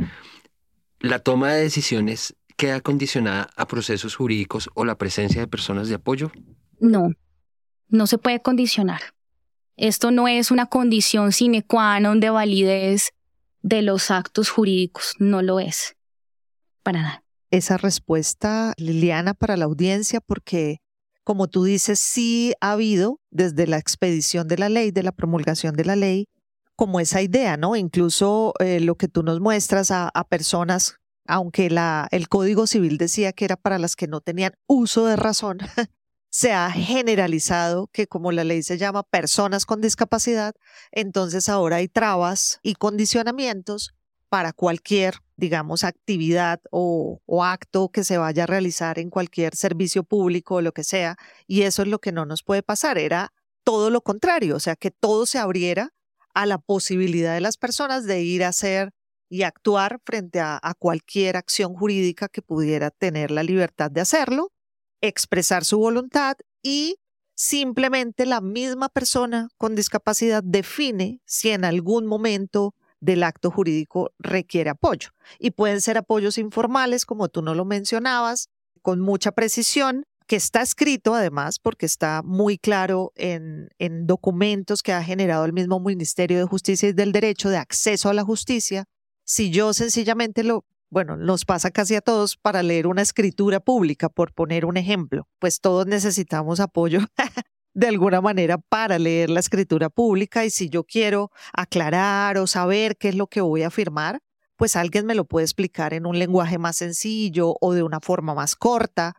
La 1.00 1.20
toma 1.20 1.54
de 1.54 1.62
decisiones 1.62 2.36
queda 2.58 2.82
condicionada 2.82 3.50
a 3.56 3.66
procesos 3.66 4.18
jurídicos 4.18 4.70
o 4.74 4.84
la 4.84 4.98
presencia 4.98 5.40
de 5.40 5.48
personas 5.48 5.88
de 5.88 5.96
apoyo? 5.96 6.34
No, 6.82 7.13
no 7.88 8.08
se 8.08 8.18
puede 8.18 8.42
condicionar. 8.42 9.00
Esto 9.78 10.12
no 10.12 10.28
es 10.28 10.52
una 10.52 10.66
condición 10.66 11.32
sine 11.32 11.63
qua 11.63 12.02
non 12.02 12.20
de 12.20 12.30
validez 12.30 13.13
de 13.62 13.84
los 13.84 14.12
actos 14.12 14.50
jurídicos, 14.50 15.16
no 15.18 15.42
lo 15.42 15.62
es. 15.62 15.96
Para 16.84 17.02
nada. 17.02 17.24
Esa 17.52 17.78
respuesta, 17.78 18.74
Liliana, 18.75 19.34
para 19.34 19.56
la 19.56 19.63
audiencia, 19.63 20.20
porque 20.20 20.83
como 21.24 21.48
tú 21.48 21.63
dices, 21.63 22.00
sí 22.00 22.53
ha 22.60 22.72
habido 22.74 23.20
desde 23.32 23.68
la 23.68 23.77
expedición 23.77 24.48
de 24.48 24.58
la 24.58 24.70
ley, 24.70 24.92
de 24.92 25.03
la 25.03 25.12
promulgación 25.12 25.75
de 25.75 25.86
la 25.86 25.96
ley, 25.96 26.27
como 26.75 27.00
esa 27.00 27.22
idea, 27.22 27.58
¿no? 27.58 27.75
Incluso 27.75 28.53
eh, 28.60 28.80
lo 28.80 28.96
que 28.96 29.08
tú 29.08 29.24
nos 29.24 29.39
muestras 29.39 29.92
a, 29.92 30.12
personas, 30.30 30.98
aunque 31.27 31.68
el 32.12 32.30
Código 32.30 32.68
Civil 32.68 32.98
decía 32.98 33.32
que 33.32 33.46
era 33.46 33.56
para 33.56 33.80
las 33.80 33.96
que 33.96 34.08
no 34.08 34.22
tenían 34.22 34.53
uso 34.68 35.06
de 35.06 35.15
razón, 35.15 35.60
se 36.30 36.51
ha 36.51 36.72
generalizado 36.72 37.88
que 37.88 38.08
como 38.08 38.32
la 38.32 38.44
ley 38.44 38.63
se 38.63 38.77
llama 38.77 39.03
personas 39.03 39.65
con 39.65 39.82
discapacidad, 39.82 40.56
entonces 40.92 41.48
ahora 41.48 41.77
hay 41.77 41.88
trabas 41.88 42.60
y 42.63 42.74
condicionamientos 42.75 43.94
para 44.34 44.52
cualquier, 44.52 45.20
digamos, 45.38 45.84
actividad 45.84 46.60
o, 46.72 47.22
acto 47.44 47.90
que 47.90 48.04
se 48.04 48.18
vaya 48.18 48.46
a 48.46 48.48
realizar 48.48 48.98
en 48.98 49.12
cualquier 49.12 49.56
servicio 49.56 50.04
público 50.04 50.56
o 50.56 50.62
lo 50.62 50.72
que 50.72 50.84
sea. 50.84 51.18
Y 51.46 51.62
eso 51.62 51.84
es 51.84 51.88
lo 51.88 52.00
que 52.00 52.12
no 52.12 52.25
nos 52.25 52.42
puede 52.42 52.63
pasar. 52.63 52.98
Era 52.98 53.32
todo 53.63 53.92
lo 53.92 54.02
contrario, 54.02 54.56
o 54.56 54.60
sea, 54.60 54.75
que 54.75 54.90
todo 54.90 55.28
se 55.28 55.38
abriera 55.38 55.92
a 56.34 56.48
la 56.48 56.58
posibilidad 56.58 57.36
de 57.36 57.42
las 57.42 57.58
personas 57.58 58.06
de 58.06 58.24
ir 58.24 58.44
a 58.44 58.48
hacer 58.48 58.90
y 59.30 59.44
actuar 59.44 60.00
frente 60.04 60.40
a, 60.40 60.60
a 60.63 60.74
cualquier 60.74 61.38
acción 61.38 61.75
jurídica 61.75 62.28
que 62.28 62.42
pudiera 62.42 62.90
tener 62.90 63.30
la 63.30 63.44
libertad 63.44 63.92
de 63.92 64.02
hacerlo, 64.02 64.52
expresar 65.00 65.63
su 65.63 65.78
voluntad 65.78 66.38
y 66.63 66.96
simplemente 67.36 68.25
la 68.25 68.42
misma 68.42 68.90
persona 68.90 69.50
con 69.60 69.75
discapacidad 69.75 70.42
define 70.44 71.22
si 71.24 71.52
en 71.52 71.66
algún 71.66 72.08
momento 72.08 72.74
del 73.03 73.24
acto 73.24 73.51
jurídico 73.51 74.13
requiere 74.17 74.69
apoyo. 74.69 75.10
Y 75.38 75.51
pueden 75.51 75.81
ser 75.81 75.98
apoyos 75.98 76.38
informales, 76.38 77.05
como 77.05 77.27
tú 77.27 77.41
no 77.41 77.53
lo 77.53 77.65
mencionabas, 77.65 78.50
con 78.81 79.01
mucha 79.01 79.33
precisión, 79.33 80.05
que 80.25 80.38
está 80.38 80.62
escrito 80.62 81.13
además, 81.13 81.60
porque 81.60 81.86
está 81.86 82.22
muy 82.24 82.57
claro 82.57 83.12
en, 83.15 83.67
en 83.77 84.07
documentos 84.07 84.81
que 84.81 84.93
ha 84.93 85.03
generado 85.03 85.43
el 85.43 85.51
mismo 85.51 85.81
Ministerio 85.81 86.38
de 86.38 86.45
Justicia 86.45 86.88
y 86.88 86.93
del 86.93 87.12
Derecho 87.12 87.50
de 87.50 87.57
acceso 87.57 88.07
a 88.07 88.13
la 88.13 88.24
justicia, 88.24 88.86
si 89.25 89.50
yo 89.51 89.74
sencillamente 89.74 90.45
lo, 90.45 90.65
bueno, 90.89 91.17
nos 91.17 91.43
pasa 91.43 91.72
casi 91.72 91.95
a 91.95 92.01
todos 92.01 92.38
para 92.38 92.63
leer 92.63 92.88
una 92.88 93.01
escritura 93.01 93.60
pública, 93.60 94.07
por 94.07 94.33
poner 94.33 94.63
un 94.65 94.77
ejemplo, 94.77 95.27
pues 95.39 95.60
todos 95.60 95.88
necesitamos 95.88 96.62
apoyo 96.62 97.00
de 97.74 97.88
alguna 97.88 98.22
manera 98.22 98.58
para 98.58 99.00
leer 99.00 99.30
la 99.30 99.39
escritura 99.39 99.89
pública 99.89 100.46
y 100.46 100.50
si 100.50 100.70
yo 100.70 100.84
quiero 100.84 101.32
aclarar 101.53 102.38
o 102.38 102.48
saber 102.48 102.98
qué 102.98 103.10
es 103.10 103.15
lo 103.15 103.27
que 103.27 103.42
voy 103.42 103.63
a 103.63 103.72
firmar, 103.72 104.22
pues 104.56 104.75
alguien 104.75 105.06
me 105.06 105.15
lo 105.15 105.25
puede 105.25 105.46
explicar 105.46 105.94
en 105.94 106.06
un 106.06 106.20
lenguaje 106.20 106.58
más 106.58 106.77
sencillo 106.77 107.56
o 107.60 107.74
de 107.74 107.84
una 107.84 108.00
forma 108.00 108.36
más 108.36 108.56
corta 108.56 109.13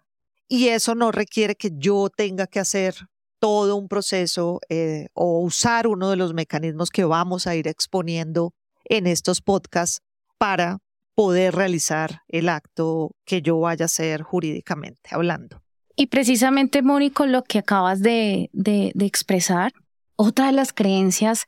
y 0.48 0.68
eso 0.68 0.94
no 0.94 1.10
requiere 1.10 1.56
que 1.56 1.70
yo 1.74 2.08
tenga 2.14 2.46
que 2.46 2.60
hacer 2.60 2.94
todo 3.40 3.76
un 3.76 3.88
proceso 3.88 4.60
eh, 4.68 5.08
o 5.12 5.40
usar 5.40 5.86
uno 5.86 6.10
de 6.10 6.16
los 6.16 6.32
mecanismos 6.32 6.90
que 6.90 7.04
vamos 7.04 7.46
a 7.46 7.54
ir 7.56 7.68
exponiendo 7.68 8.54
en 8.84 9.06
estos 9.06 9.40
podcasts 9.40 10.00
para 10.38 10.78
poder 11.14 11.54
realizar 11.54 12.22
el 12.28 12.48
acto 12.48 13.10
que 13.24 13.42
yo 13.42 13.58
vaya 13.60 13.84
a 13.84 13.86
hacer 13.86 14.22
jurídicamente 14.22 15.10
hablando. 15.12 15.63
Y 15.96 16.06
precisamente, 16.06 16.82
Mónico, 16.82 17.26
lo 17.26 17.44
que 17.44 17.58
acabas 17.58 18.00
de, 18.00 18.50
expresar, 18.98 19.72
otra 20.16 20.46
de 20.46 20.52
las 20.52 20.72
creencias 20.72 21.46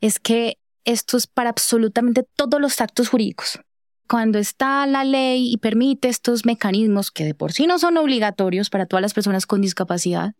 es 0.00 0.18
que 0.18 0.58
esto 0.84 1.16
es 1.16 1.26
para 1.26 1.50
absolutamente 1.50 2.24
todos 2.36 2.60
los 2.60 2.80
actos 2.80 3.08
jurídicos. 3.08 3.60
Cuando 4.08 4.38
está 4.38 4.86
la 4.86 5.04
ley 5.04 5.50
y 5.50 5.56
permite 5.56 6.08
estos 6.08 6.44
mecanismos 6.44 7.10
que 7.10 7.24
de 7.24 7.34
por 7.34 7.52
sí 7.52 7.66
no 7.66 7.78
son 7.78 7.96
obligatorios 7.96 8.68
para 8.68 8.86
todas 8.86 9.00
las 9.00 9.14
personas 9.14 9.46
con 9.46 9.62
discapacidad, 9.62 10.34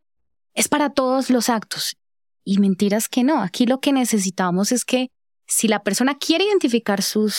es 0.52 0.68
para 0.68 0.90
todos 0.90 1.30
los 1.30 1.48
actos. 1.48 1.96
Y 2.44 2.58
mentiras 2.58 3.08
que 3.08 3.24
no. 3.24 3.40
Aquí 3.40 3.64
lo 3.64 3.80
que 3.80 3.92
necesitamos 3.92 4.70
es 4.70 4.84
que 4.84 5.10
si 5.46 5.66
la 5.66 5.82
persona 5.82 6.16
quiere 6.18 6.44
identificar 6.44 7.02
su 7.02 7.30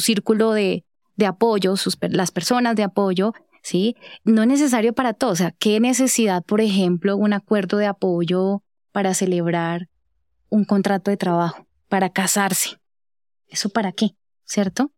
círculo 0.00 0.52
de, 0.52 0.84
de 1.16 1.26
apoyo, 1.26 1.76
sus, 1.76 1.96
las 2.10 2.30
personas 2.30 2.76
de 2.76 2.82
apoyo, 2.82 3.32
¿sí? 3.64 3.96
No 4.22 4.42
es 4.42 4.48
necesario 4.48 4.92
para 4.92 5.12
todo. 5.12 5.32
O 5.32 5.36
sea, 5.36 5.50
¿qué 5.58 5.80
necesidad, 5.80 6.44
por 6.44 6.60
ejemplo, 6.60 7.16
un 7.16 7.32
acuerdo 7.32 7.78
de 7.78 7.86
apoyo 7.86 8.62
para 8.92 9.12
celebrar 9.12 9.88
un 10.50 10.64
contrato 10.64 11.10
de 11.10 11.16
trabajo? 11.16 11.66
para 11.94 12.10
casarse. 12.10 12.80
¿Eso 13.46 13.68
para 13.68 13.92
qué? 13.92 14.16
¿Cierto? 14.44 14.90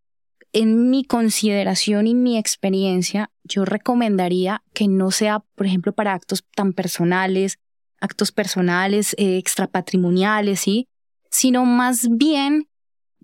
En 0.54 0.88
mi 0.88 1.04
consideración 1.04 2.06
y 2.06 2.14
mi 2.14 2.38
experiencia, 2.38 3.30
yo 3.44 3.66
recomendaría 3.66 4.62
que 4.72 4.88
no 4.88 5.10
sea, 5.10 5.40
por 5.56 5.66
ejemplo, 5.66 5.92
para 5.92 6.14
actos 6.14 6.42
tan 6.54 6.72
personales, 6.72 7.58
actos 8.00 8.32
personales, 8.32 9.14
eh, 9.18 9.36
extrapatrimoniales, 9.36 10.60
¿sí? 10.60 10.88
Sino 11.30 11.66
más 11.66 12.08
bien 12.10 12.66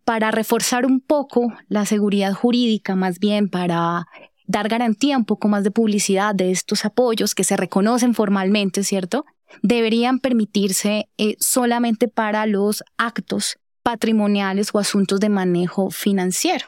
para 0.04 0.30
reforzar 0.30 0.84
un 0.84 1.00
poco 1.00 1.50
la 1.68 1.86
seguridad 1.86 2.34
jurídica, 2.34 2.94
más 2.94 3.18
bien 3.18 3.48
para 3.48 4.06
dar 4.52 4.68
garantía, 4.68 5.16
un 5.16 5.24
poco 5.24 5.48
más 5.48 5.64
de 5.64 5.70
publicidad 5.70 6.34
de 6.34 6.52
estos 6.52 6.84
apoyos 6.84 7.34
que 7.34 7.42
se 7.42 7.56
reconocen 7.56 8.14
formalmente, 8.14 8.84
¿cierto? 8.84 9.24
Deberían 9.62 10.20
permitirse 10.20 11.08
eh, 11.18 11.36
solamente 11.40 12.06
para 12.06 12.46
los 12.46 12.84
actos 12.96 13.58
patrimoniales 13.82 14.70
o 14.72 14.78
asuntos 14.78 15.18
de 15.18 15.28
manejo 15.28 15.90
financiero. 15.90 16.66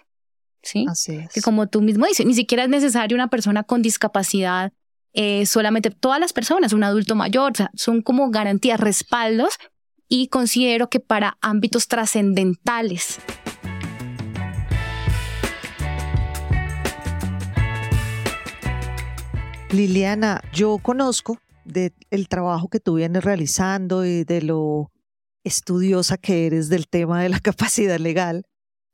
¿Sí? 0.62 0.86
Así 0.88 1.16
es. 1.16 1.32
Que 1.32 1.42
como 1.42 1.68
tú 1.68 1.82
mismo 1.82 2.06
dices, 2.06 2.26
ni 2.26 2.34
siquiera 2.34 2.64
es 2.64 2.70
necesario 2.70 3.14
una 3.14 3.28
persona 3.28 3.62
con 3.62 3.82
discapacidad, 3.82 4.72
eh, 5.12 5.44
solamente 5.46 5.90
todas 5.90 6.18
las 6.18 6.32
personas, 6.32 6.72
un 6.72 6.82
adulto 6.82 7.14
mayor, 7.14 7.52
o 7.52 7.54
sea, 7.54 7.70
son 7.74 8.00
como 8.00 8.30
garantías, 8.30 8.80
respaldos 8.80 9.54
y 10.08 10.28
considero 10.28 10.88
que 10.88 11.00
para 11.00 11.36
ámbitos 11.42 11.86
trascendentales. 11.86 13.20
Liliana, 19.74 20.40
yo 20.52 20.78
conozco 20.78 21.38
del 21.64 22.28
trabajo 22.28 22.68
que 22.68 22.78
tú 22.78 22.94
vienes 22.94 23.24
realizando 23.24 24.04
y 24.06 24.22
de 24.22 24.40
lo 24.40 24.92
estudiosa 25.42 26.16
que 26.16 26.46
eres 26.46 26.68
del 26.68 26.86
tema 26.86 27.20
de 27.20 27.28
la 27.28 27.40
capacidad 27.40 27.98
legal, 27.98 28.44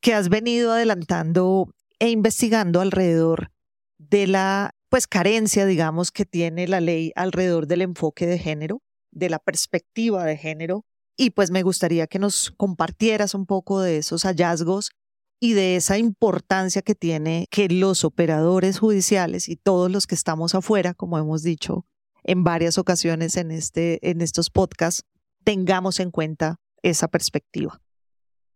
que 0.00 0.14
has 0.14 0.30
venido 0.30 0.72
adelantando 0.72 1.68
e 1.98 2.08
investigando 2.10 2.80
alrededor 2.80 3.50
de 3.98 4.26
la 4.26 4.70
pues 4.88 5.06
carencia, 5.06 5.66
digamos, 5.66 6.10
que 6.10 6.24
tiene 6.24 6.66
la 6.66 6.80
ley 6.80 7.12
alrededor 7.14 7.66
del 7.66 7.82
enfoque 7.82 8.26
de 8.26 8.38
género, 8.38 8.80
de 9.10 9.28
la 9.28 9.38
perspectiva 9.38 10.24
de 10.24 10.36
género, 10.36 10.86
y 11.16 11.30
pues 11.30 11.50
me 11.50 11.62
gustaría 11.62 12.06
que 12.06 12.18
nos 12.18 12.52
compartieras 12.56 13.34
un 13.34 13.44
poco 13.44 13.80
de 13.80 13.98
esos 13.98 14.22
hallazgos 14.22 14.92
y 15.40 15.54
de 15.54 15.76
esa 15.76 15.96
importancia 15.98 16.82
que 16.82 16.94
tiene 16.94 17.46
que 17.50 17.68
los 17.68 18.04
operadores 18.04 18.78
judiciales 18.78 19.48
y 19.48 19.56
todos 19.56 19.90
los 19.90 20.06
que 20.06 20.14
estamos 20.14 20.54
afuera, 20.54 20.92
como 20.94 21.18
hemos 21.18 21.42
dicho 21.42 21.86
en 22.22 22.44
varias 22.44 22.76
ocasiones 22.76 23.36
en, 23.38 23.50
este, 23.50 24.10
en 24.10 24.20
estos 24.20 24.50
podcasts, 24.50 25.04
tengamos 25.42 25.98
en 25.98 26.10
cuenta 26.10 26.56
esa 26.82 27.08
perspectiva. 27.08 27.80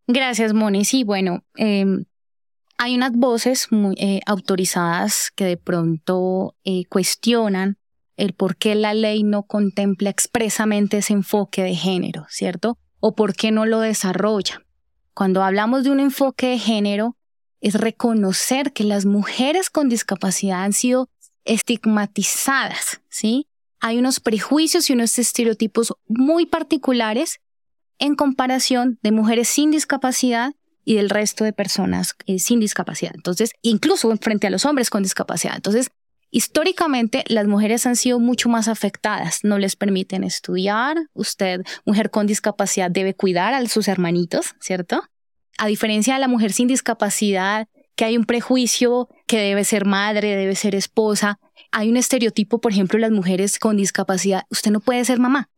Gracias, 0.07 0.53
Moni. 0.53 0.85
Sí, 0.85 1.03
bueno, 1.03 1.43
em, 1.57 2.05
hay 2.77 2.95
unas 2.95 3.13
voces 3.13 3.73
muy 3.73 3.95
eh, 3.99 4.21
autorizadas 4.27 5.33
que 5.35 5.47
de 5.47 5.57
pronto 5.57 6.55
eh, 6.65 6.85
cuestionan 6.91 7.79
el 8.19 8.35
por 8.35 8.57
qué 8.57 8.75
la 8.75 8.93
ley 8.93 9.23
no 9.23 9.45
contempla 9.45 10.11
expresamente 10.11 10.99
ese 10.99 11.15
enfoque 11.15 11.63
de 11.63 11.75
género, 11.75 12.27
¿cierto? 12.29 12.79
O 13.01 13.15
por 13.15 13.35
qué 13.35 13.51
no 13.51 13.65
lo 13.65 13.81
desarrolla. 13.81 14.64
Cuando 15.15 15.43
hablamos 15.43 15.85
de 15.85 15.91
un 15.91 16.01
enfoque 16.01 16.49
de 16.49 16.59
género, 16.59 17.17
es 17.61 17.75
reconocer 17.75 18.73
que 18.73 18.85
las 18.85 19.07
mujeres 19.07 19.71
con 19.71 19.89
discapacidad 19.89 20.65
han 20.65 20.73
sido 20.73 21.09
estigmatizadas, 21.45 23.01
¿sí? 23.09 23.47
hay 23.85 23.99
unos 23.99 24.19
prejuicios 24.19 24.89
y 24.89 24.95
unos 24.95 25.19
estereotipos 25.19 25.93
muy 26.09 26.47
particulares 26.47 27.41
en 27.99 28.15
comparación 28.15 28.99
de 29.03 29.13
mujeres 29.13 29.47
sin 29.49 29.71
discapacidad 29.71 30.55
y 30.87 30.95
del 30.95 31.11
resto 31.11 31.45
de 31.45 31.53
personas 31.53 32.15
eh, 32.25 32.39
sin 32.39 32.61
discapacidad. 32.61 33.13
Entonces, 33.15 33.51
incluso 33.61 34.11
frente 34.17 34.47
a 34.47 34.51
los 34.51 34.65
hombres 34.65 34.89
con 34.89 35.03
discapacidad. 35.03 35.55
Entonces, 35.55 35.91
históricamente 36.35 37.23
las 37.29 37.47
mujeres 37.47 37.87
han 37.87 37.95
sido 37.95 38.19
mucho 38.19 38.49
más 38.49 38.67
afectadas. 38.67 39.45
No 39.45 39.57
les 39.57 39.77
permiten 39.77 40.25
estudiar. 40.25 40.97
Usted, 41.13 41.61
mujer 41.87 42.11
con 42.11 42.27
discapacidad, 42.27 42.91
debe 42.91 43.15
cuidar 43.15 43.55
a 43.55 43.65
sus 43.67 43.87
hermanitos, 43.87 44.57
¿cierto? 44.61 45.05
A 45.59 45.69
diferencia 45.69 46.15
de 46.15 46.21
la 46.21 46.27
mujer 46.27 46.53
sin 46.53 46.67
discapacidad, 46.67 47.69
que 47.95 48.05
hay 48.05 48.17
un 48.17 48.25
prejuicio 48.25 49.09
que 49.29 49.39
debe 49.39 49.63
ser 49.63 49.85
madre, 49.85 50.35
debe 50.35 50.57
ser 50.57 50.75
esposa, 50.75 51.39
hay 51.71 51.89
un 51.89 51.97
estereotipo, 51.97 52.61
por 52.61 52.73
ejemplo, 52.73 52.99
las 52.99 53.13
mujeres 53.13 53.61
con 53.61 53.77
discapacidad, 53.77 54.43
usted 54.51 54.73
no 54.73 54.81
puede 54.81 55.05
ser 55.05 55.21
mamá, 55.21 55.49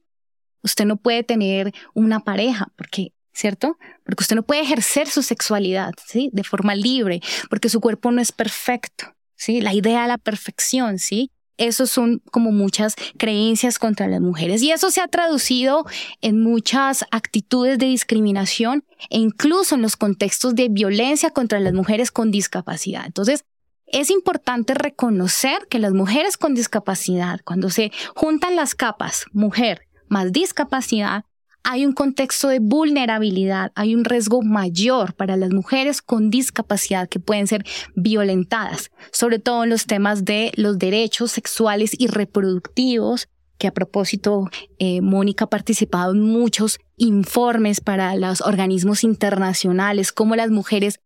usted 0.62 0.84
no 0.84 0.98
puede 0.98 1.22
tener 1.22 1.72
una 1.94 2.20
pareja, 2.20 2.68
porque 2.76 3.12
¿cierto? 3.32 3.78
Porque 4.04 4.22
usted 4.22 4.36
no 4.36 4.42
puede 4.42 4.60
ejercer 4.62 5.08
su 5.08 5.22
sexualidad, 5.22 5.92
¿sí? 6.06 6.28
De 6.34 6.44
forma 6.44 6.74
libre, 6.74 7.20
porque 7.48 7.70
su 7.70 7.80
cuerpo 7.80 8.10
no 8.10 8.20
es 8.20 8.32
perfecto, 8.32 9.15
¿sí? 9.36 9.60
La 9.60 9.74
idea 9.74 10.02
de 10.02 10.08
la 10.08 10.18
perfección, 10.18 10.98
¿sí? 10.98 11.30
Esos 11.58 11.90
son 11.90 12.22
como 12.30 12.52
muchas 12.52 12.96
creencias 13.16 13.78
contra 13.78 14.08
las 14.08 14.20
mujeres 14.20 14.62
y 14.62 14.72
eso 14.72 14.90
se 14.90 15.00
ha 15.00 15.08
traducido 15.08 15.86
en 16.20 16.42
muchas 16.42 17.04
actitudes 17.10 17.78
de 17.78 17.86
discriminación 17.86 18.84
e 19.08 19.18
incluso 19.18 19.74
en 19.74 19.82
los 19.82 19.96
contextos 19.96 20.54
de 20.54 20.68
violencia 20.68 21.30
contra 21.30 21.58
las 21.60 21.72
mujeres 21.72 22.10
con 22.10 22.30
discapacidad. 22.30 23.06
Entonces, 23.06 23.44
es 23.86 24.10
importante 24.10 24.74
reconocer 24.74 25.66
que 25.70 25.78
las 25.78 25.92
mujeres 25.92 26.36
con 26.36 26.54
discapacidad, 26.54 27.40
cuando 27.44 27.70
se 27.70 27.92
juntan 28.14 28.56
las 28.56 28.74
capas 28.74 29.26
mujer 29.32 29.86
más 30.08 30.32
discapacidad, 30.32 31.24
hay 31.68 31.84
un 31.84 31.92
contexto 31.92 32.46
de 32.46 32.60
vulnerabilidad, 32.60 33.72
hay 33.74 33.96
un 33.96 34.04
riesgo 34.04 34.40
mayor 34.40 35.14
para 35.14 35.36
las 35.36 35.50
mujeres 35.50 36.00
con 36.00 36.30
discapacidad 36.30 37.08
que 37.08 37.18
pueden 37.18 37.48
ser 37.48 37.66
violentadas, 37.96 38.92
sobre 39.10 39.40
todo 39.40 39.64
en 39.64 39.70
los 39.70 39.86
temas 39.86 40.24
de 40.24 40.52
los 40.54 40.78
derechos 40.78 41.32
sexuales 41.32 41.90
y 41.98 42.06
reproductivos, 42.06 43.28
que 43.58 43.66
a 43.66 43.72
propósito, 43.74 44.48
eh, 44.78 45.00
Mónica 45.00 45.46
ha 45.46 45.50
participado 45.50 46.12
en 46.12 46.20
muchos 46.20 46.78
informes 46.96 47.80
para 47.80 48.14
los 48.14 48.42
organismos 48.42 49.02
internacionales, 49.02 50.12
cómo 50.12 50.36
las 50.36 50.50
mujeres 50.50 51.00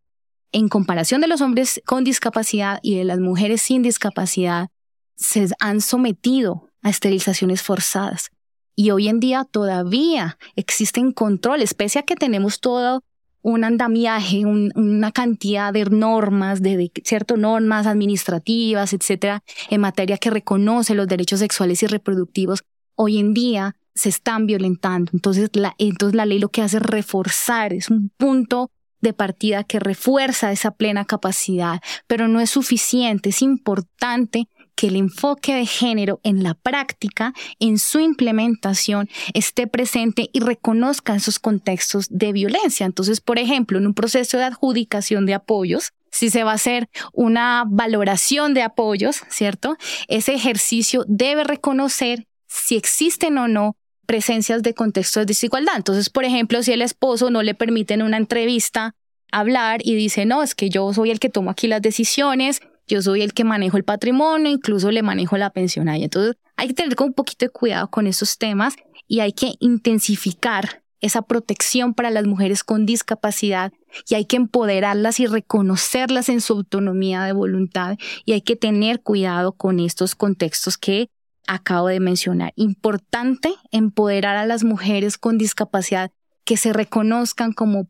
en 0.52 0.68
comparación 0.68 1.22
de 1.22 1.28
los 1.28 1.40
hombres 1.40 1.80
con 1.86 2.04
discapacidad 2.04 2.80
y 2.82 2.96
de 2.96 3.04
las 3.04 3.18
mujeres 3.18 3.62
sin 3.62 3.80
discapacidad, 3.80 4.68
se 5.16 5.48
han 5.58 5.80
sometido 5.80 6.68
a 6.82 6.90
esterilizaciones 6.90 7.62
forzadas. 7.62 8.30
Y 8.76 8.90
hoy 8.90 9.08
en 9.08 9.20
día 9.20 9.44
todavía 9.44 10.38
existen 10.56 11.12
controles, 11.12 11.74
pese 11.74 11.98
a 11.98 12.02
que 12.02 12.16
tenemos 12.16 12.60
todo 12.60 13.02
un 13.42 13.64
andamiaje, 13.64 14.44
una 14.44 15.12
cantidad 15.12 15.72
de 15.72 15.86
normas, 15.86 16.60
de, 16.60 16.76
de 16.76 16.92
ciertas 17.04 17.38
normas 17.38 17.86
administrativas, 17.86 18.92
etcétera, 18.92 19.42
en 19.70 19.80
materia 19.80 20.18
que 20.18 20.30
reconoce 20.30 20.94
los 20.94 21.08
derechos 21.08 21.40
sexuales 21.40 21.82
y 21.82 21.86
reproductivos, 21.86 22.62
hoy 22.96 23.18
en 23.18 23.32
día 23.32 23.76
se 23.94 24.10
están 24.10 24.46
violentando. 24.46 25.10
Entonces 25.14 25.50
la, 25.54 25.74
entonces 25.78 26.14
la 26.14 26.26
ley 26.26 26.38
lo 26.38 26.50
que 26.50 26.62
hace 26.62 26.76
es 26.76 26.82
reforzar, 26.82 27.72
es 27.72 27.88
un 27.88 28.10
punto 28.16 28.70
de 29.00 29.14
partida 29.14 29.64
que 29.64 29.80
refuerza 29.80 30.52
esa 30.52 30.72
plena 30.72 31.06
capacidad, 31.06 31.80
pero 32.06 32.28
no 32.28 32.40
es 32.40 32.50
suficiente, 32.50 33.30
es 33.30 33.40
importante 33.40 34.48
que 34.80 34.86
el 34.86 34.96
enfoque 34.96 35.54
de 35.54 35.66
género 35.66 36.20
en 36.22 36.42
la 36.42 36.54
práctica, 36.54 37.34
en 37.58 37.78
su 37.78 38.00
implementación, 38.00 39.10
esté 39.34 39.66
presente 39.66 40.30
y 40.32 40.40
reconozca 40.40 41.14
esos 41.14 41.38
contextos 41.38 42.06
de 42.08 42.32
violencia. 42.32 42.86
Entonces, 42.86 43.20
por 43.20 43.38
ejemplo, 43.38 43.76
en 43.76 43.86
un 43.86 43.92
proceso 43.92 44.38
de 44.38 44.44
adjudicación 44.44 45.26
de 45.26 45.34
apoyos, 45.34 45.92
si 46.10 46.30
se 46.30 46.44
va 46.44 46.52
a 46.52 46.54
hacer 46.54 46.88
una 47.12 47.64
valoración 47.68 48.54
de 48.54 48.62
apoyos, 48.62 49.20
¿cierto? 49.28 49.76
Ese 50.08 50.32
ejercicio 50.32 51.04
debe 51.06 51.44
reconocer 51.44 52.26
si 52.46 52.76
existen 52.76 53.36
o 53.36 53.48
no 53.48 53.76
presencias 54.06 54.62
de 54.62 54.72
contextos 54.72 55.20
de 55.20 55.26
desigualdad. 55.26 55.74
Entonces, 55.76 56.08
por 56.08 56.24
ejemplo, 56.24 56.62
si 56.62 56.72
el 56.72 56.80
esposo 56.80 57.28
no 57.28 57.42
le 57.42 57.54
permite 57.54 57.92
en 57.92 58.00
una 58.00 58.16
entrevista 58.16 58.94
hablar 59.30 59.80
y 59.84 59.94
dice, 59.94 60.24
no, 60.24 60.42
es 60.42 60.54
que 60.54 60.70
yo 60.70 60.90
soy 60.94 61.10
el 61.10 61.20
que 61.20 61.28
tomo 61.28 61.50
aquí 61.50 61.66
las 61.66 61.82
decisiones, 61.82 62.62
yo 62.90 63.02
soy 63.02 63.22
el 63.22 63.32
que 63.32 63.44
manejo 63.44 63.76
el 63.76 63.84
patrimonio, 63.84 64.50
incluso 64.50 64.90
le 64.90 65.02
manejo 65.02 65.36
la 65.36 65.50
pensión 65.50 65.88
ahí. 65.88 66.04
Entonces, 66.04 66.36
hay 66.56 66.68
que 66.68 66.74
tener 66.74 66.96
un 67.00 67.14
poquito 67.14 67.46
de 67.46 67.50
cuidado 67.50 67.88
con 67.88 68.06
esos 68.06 68.36
temas 68.36 68.74
y 69.06 69.20
hay 69.20 69.32
que 69.32 69.54
intensificar 69.60 70.82
esa 71.00 71.22
protección 71.22 71.94
para 71.94 72.10
las 72.10 72.26
mujeres 72.26 72.62
con 72.62 72.86
discapacidad 72.86 73.72
y 74.08 74.14
hay 74.14 74.26
que 74.26 74.36
empoderarlas 74.36 75.18
y 75.20 75.26
reconocerlas 75.26 76.28
en 76.28 76.40
su 76.40 76.54
autonomía 76.54 77.24
de 77.24 77.32
voluntad 77.32 77.96
y 78.24 78.32
hay 78.32 78.42
que 78.42 78.56
tener 78.56 79.00
cuidado 79.00 79.52
con 79.52 79.80
estos 79.80 80.14
contextos 80.14 80.76
que 80.76 81.08
acabo 81.46 81.88
de 81.88 82.00
mencionar. 82.00 82.52
Importante 82.56 83.54
empoderar 83.70 84.36
a 84.36 84.46
las 84.46 84.62
mujeres 84.62 85.18
con 85.18 85.38
discapacidad 85.38 86.12
que 86.44 86.56
se 86.56 86.72
reconozcan 86.72 87.52
como 87.52 87.88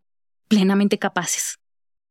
plenamente 0.48 0.98
capaces. 0.98 1.58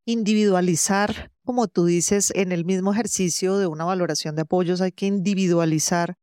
Individualizar, 0.05 1.31
como 1.49 1.67
tú 1.67 1.85
dices, 1.85 2.31
en 2.35 2.51
el 2.51 2.63
mismo 2.63 2.93
ejercicio 2.93 3.57
de 3.57 3.65
una 3.65 3.83
valoración 3.83 4.35
de 4.35 4.43
apoyos 4.43 4.81
hay 4.81 4.91
que 4.91 5.07
individualizar 5.07 6.13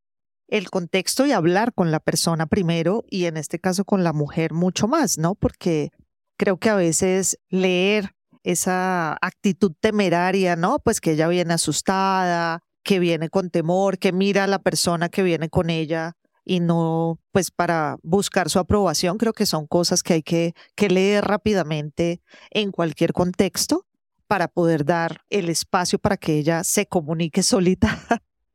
el 0.47 0.71
contexto 0.71 1.27
y 1.27 1.33
hablar 1.33 1.75
con 1.75 1.91
la 1.91 1.99
persona 1.99 2.47
primero 2.47 3.03
y 3.11 3.25
en 3.25 3.37
este 3.37 3.59
caso 3.59 3.85
con 3.85 4.05
la 4.05 4.13
mujer 4.13 4.53
mucho 4.53 4.87
más, 4.87 5.19
¿no? 5.19 5.35
Porque 5.35 5.91
creo 6.37 6.59
que 6.59 6.71
a 6.71 6.77
veces 6.77 7.41
leer 7.49 8.13
esa 8.45 9.15
actitud 9.21 9.73
temeraria, 9.81 10.55
¿no? 10.55 10.79
Pues 10.79 11.01
que 11.01 11.11
ella 11.11 11.27
viene 11.27 11.55
asustada, 11.55 12.63
que 12.85 13.01
viene 13.01 13.29
con 13.29 13.51
temor, 13.51 13.99
que 13.99 14.13
mira 14.13 14.45
a 14.45 14.47
la 14.47 14.61
persona 14.61 15.09
que 15.09 15.25
viene 15.25 15.49
con 15.49 15.71
ella 15.71 16.13
y 16.45 16.61
no, 16.61 17.19
pues 17.33 17.51
para 17.51 17.97
buscar 18.05 18.49
su 18.49 18.61
aprobación, 18.61 19.19
creo 19.19 19.33
que 19.33 19.45
son 19.45 19.67
cosas 19.67 20.05
que 20.05 20.13
hay 20.13 20.23
que, 20.23 20.55
que 20.77 20.89
leer 20.89 21.25
rápidamente 21.25 22.21
en 22.53 22.71
cualquier 22.71 23.13
contexto 23.13 23.87
para 24.27 24.49
poder 24.49 24.85
dar 24.85 25.23
el 25.31 25.49
espacio 25.49 25.99
para 25.99 26.17
que 26.17 26.39
ella 26.39 26.65
se 26.65 26.87
comunique 26.87 27.43
solita, 27.43 27.99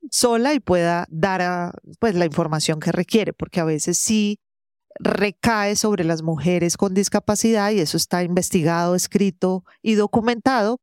sola 0.09 0.53
y 0.53 0.59
pueda 0.59 1.07
dar 1.09 1.73
pues 1.99 2.15
la 2.15 2.25
información 2.25 2.79
que 2.79 2.91
requiere, 2.91 3.33
porque 3.33 3.59
a 3.59 3.65
veces 3.65 3.97
sí 3.97 4.39
recae 4.99 5.75
sobre 5.75 6.03
las 6.03 6.21
mujeres 6.21 6.77
con 6.77 6.93
discapacidad 6.93 7.71
y 7.71 7.79
eso 7.79 7.97
está 7.97 8.23
investigado, 8.23 8.95
escrito 8.95 9.63
y 9.81 9.95
documentado 9.95 10.79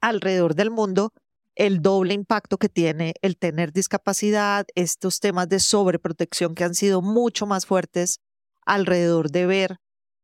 alrededor 0.00 0.54
del 0.54 0.70
mundo 0.70 1.12
el 1.56 1.82
doble 1.82 2.14
impacto 2.14 2.58
que 2.58 2.68
tiene 2.68 3.14
el 3.22 3.36
tener 3.36 3.72
discapacidad, 3.72 4.66
estos 4.74 5.20
temas 5.20 5.48
de 5.48 5.60
sobreprotección 5.60 6.54
que 6.54 6.64
han 6.64 6.74
sido 6.74 7.00
mucho 7.00 7.46
más 7.46 7.64
fuertes 7.64 8.20
alrededor 8.66 9.30
de 9.30 9.46
ver 9.46 9.76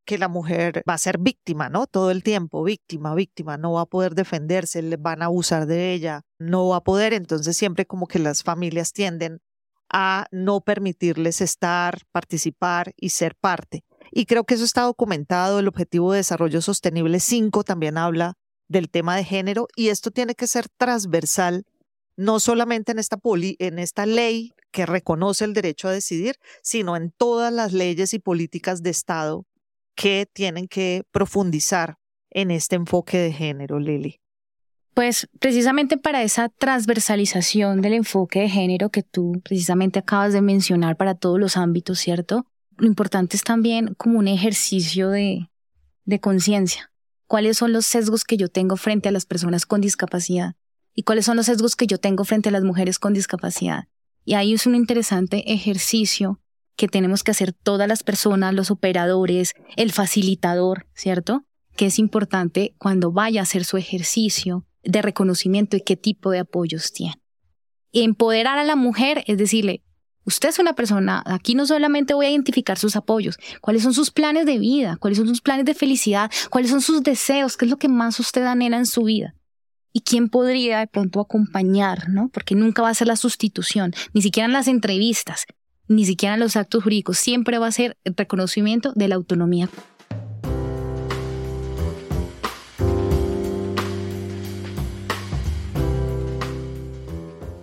que 0.05 0.17
la 0.17 0.27
mujer 0.27 0.83
va 0.89 0.95
a 0.95 0.97
ser 0.97 1.17
víctima, 1.17 1.69
¿no? 1.69 1.87
Todo 1.87 2.11
el 2.11 2.23
tiempo, 2.23 2.63
víctima, 2.63 3.15
víctima, 3.15 3.57
no 3.57 3.73
va 3.73 3.81
a 3.81 3.85
poder 3.85 4.15
defenderse, 4.15 4.81
le 4.81 4.97
van 4.97 5.21
a 5.21 5.25
abusar 5.25 5.65
de 5.65 5.93
ella, 5.93 6.21
no 6.39 6.69
va 6.69 6.77
a 6.77 6.83
poder, 6.83 7.13
entonces 7.13 7.55
siempre 7.55 7.85
como 7.85 8.07
que 8.07 8.19
las 8.19 8.43
familias 8.43 8.93
tienden 8.93 9.39
a 9.91 10.25
no 10.31 10.61
permitirles 10.61 11.41
estar, 11.41 12.01
participar 12.11 12.93
y 12.95 13.09
ser 13.09 13.35
parte. 13.35 13.83
Y 14.11 14.25
creo 14.25 14.45
que 14.45 14.55
eso 14.55 14.63
está 14.63 14.83
documentado, 14.83 15.59
el 15.59 15.67
Objetivo 15.67 16.11
de 16.11 16.17
Desarrollo 16.17 16.61
Sostenible 16.61 17.19
5 17.19 17.63
también 17.63 17.97
habla 17.97 18.33
del 18.67 18.89
tema 18.89 19.15
de 19.15 19.25
género 19.25 19.67
y 19.75 19.89
esto 19.89 20.11
tiene 20.11 20.33
que 20.33 20.47
ser 20.47 20.67
transversal, 20.69 21.65
no 22.15 22.39
solamente 22.39 22.93
en 22.93 22.99
esta, 22.99 23.19
en 23.23 23.79
esta 23.79 24.05
ley 24.05 24.53
que 24.71 24.85
reconoce 24.85 25.43
el 25.43 25.53
derecho 25.53 25.89
a 25.89 25.91
decidir, 25.91 26.35
sino 26.63 26.95
en 26.95 27.11
todas 27.11 27.51
las 27.51 27.73
leyes 27.73 28.13
y 28.13 28.19
políticas 28.19 28.81
de 28.81 28.89
Estado 28.89 29.45
que 29.95 30.27
tienen 30.31 30.67
que 30.67 31.03
profundizar 31.11 31.95
en 32.29 32.51
este 32.51 32.75
enfoque 32.75 33.17
de 33.17 33.33
género, 33.33 33.79
Lili. 33.79 34.19
Pues 34.93 35.29
precisamente 35.39 35.97
para 35.97 36.21
esa 36.23 36.49
transversalización 36.49 37.81
del 37.81 37.93
enfoque 37.93 38.41
de 38.41 38.49
género 38.49 38.89
que 38.89 39.03
tú 39.03 39.41
precisamente 39.43 39.99
acabas 39.99 40.33
de 40.33 40.41
mencionar 40.41 40.97
para 40.97 41.15
todos 41.15 41.39
los 41.39 41.55
ámbitos, 41.55 41.99
¿cierto? 41.99 42.45
Lo 42.77 42.87
importante 42.87 43.37
es 43.37 43.43
también 43.43 43.93
como 43.95 44.19
un 44.19 44.27
ejercicio 44.27 45.09
de, 45.09 45.49
de 46.03 46.19
conciencia, 46.19 46.91
cuáles 47.27 47.57
son 47.57 47.71
los 47.71 47.85
sesgos 47.85 48.25
que 48.25 48.35
yo 48.35 48.49
tengo 48.49 48.75
frente 48.75 49.07
a 49.07 49.11
las 49.13 49.25
personas 49.25 49.65
con 49.65 49.79
discapacidad 49.79 50.55
y 50.93 51.03
cuáles 51.03 51.25
son 51.25 51.37
los 51.37 51.45
sesgos 51.45 51.77
que 51.77 51.87
yo 51.87 51.97
tengo 51.97 52.25
frente 52.25 52.49
a 52.49 52.51
las 52.51 52.63
mujeres 52.63 52.99
con 52.99 53.13
discapacidad. 53.13 53.85
Y 54.25 54.33
ahí 54.33 54.53
es 54.53 54.67
un 54.67 54.75
interesante 54.75 55.53
ejercicio 55.53 56.40
que 56.75 56.87
tenemos 56.87 57.23
que 57.23 57.31
hacer 57.31 57.53
todas 57.53 57.87
las 57.87 58.03
personas, 58.03 58.53
los 58.53 58.71
operadores, 58.71 59.53
el 59.75 59.91
facilitador, 59.91 60.87
¿cierto? 60.93 61.45
Que 61.75 61.87
es 61.87 61.99
importante 61.99 62.75
cuando 62.77 63.11
vaya 63.11 63.41
a 63.41 63.43
hacer 63.43 63.65
su 63.65 63.77
ejercicio 63.77 64.65
de 64.83 65.01
reconocimiento 65.01 65.77
y 65.77 65.81
qué 65.81 65.95
tipo 65.95 66.31
de 66.31 66.39
apoyos 66.39 66.91
tiene. 66.91 67.21
Empoderar 67.91 68.57
a 68.57 68.63
la 68.63 68.75
mujer 68.75 69.23
es 69.27 69.37
decirle, 69.37 69.83
Usted 70.23 70.49
es 70.49 70.59
una 70.59 70.73
persona, 70.73 71.23
aquí 71.25 71.55
no 71.55 71.65
solamente 71.65 72.13
voy 72.13 72.27
a 72.27 72.29
identificar 72.29 72.77
sus 72.77 72.95
apoyos, 72.95 73.37
cuáles 73.59 73.81
son 73.81 73.95
sus 73.95 74.11
planes 74.11 74.45
de 74.45 74.59
vida, 74.59 74.97
cuáles 74.97 75.17
son 75.17 75.27
sus 75.27 75.41
planes 75.41 75.65
de 75.65 75.73
felicidad, 75.73 76.29
cuáles 76.51 76.69
son 76.69 76.81
sus 76.81 77.01
deseos, 77.01 77.57
qué 77.57 77.65
es 77.65 77.71
lo 77.71 77.77
que 77.77 77.87
más 77.87 78.19
usted 78.19 78.43
anhela 78.43 78.77
en 78.77 78.85
su 78.85 79.03
vida. 79.03 79.33
Y 79.93 80.01
quién 80.01 80.29
podría 80.29 80.79
de 80.79 80.87
pronto 80.87 81.19
acompañar, 81.19 82.07
¿no? 82.09 82.29
Porque 82.29 82.53
nunca 82.53 82.83
va 82.83 82.89
a 82.89 82.93
ser 82.93 83.07
la 83.07 83.15
sustitución, 83.15 83.93
ni 84.13 84.21
siquiera 84.21 84.45
en 84.45 84.53
las 84.53 84.67
entrevistas, 84.67 85.45
ni 85.91 86.05
siquiera 86.05 86.37
los 86.37 86.55
actos 86.55 86.83
jurídicos, 86.83 87.17
siempre 87.17 87.57
va 87.59 87.67
a 87.67 87.71
ser 87.71 87.97
el 88.03 88.15
reconocimiento 88.15 88.93
de 88.95 89.07
la 89.07 89.15
autonomía. 89.15 89.69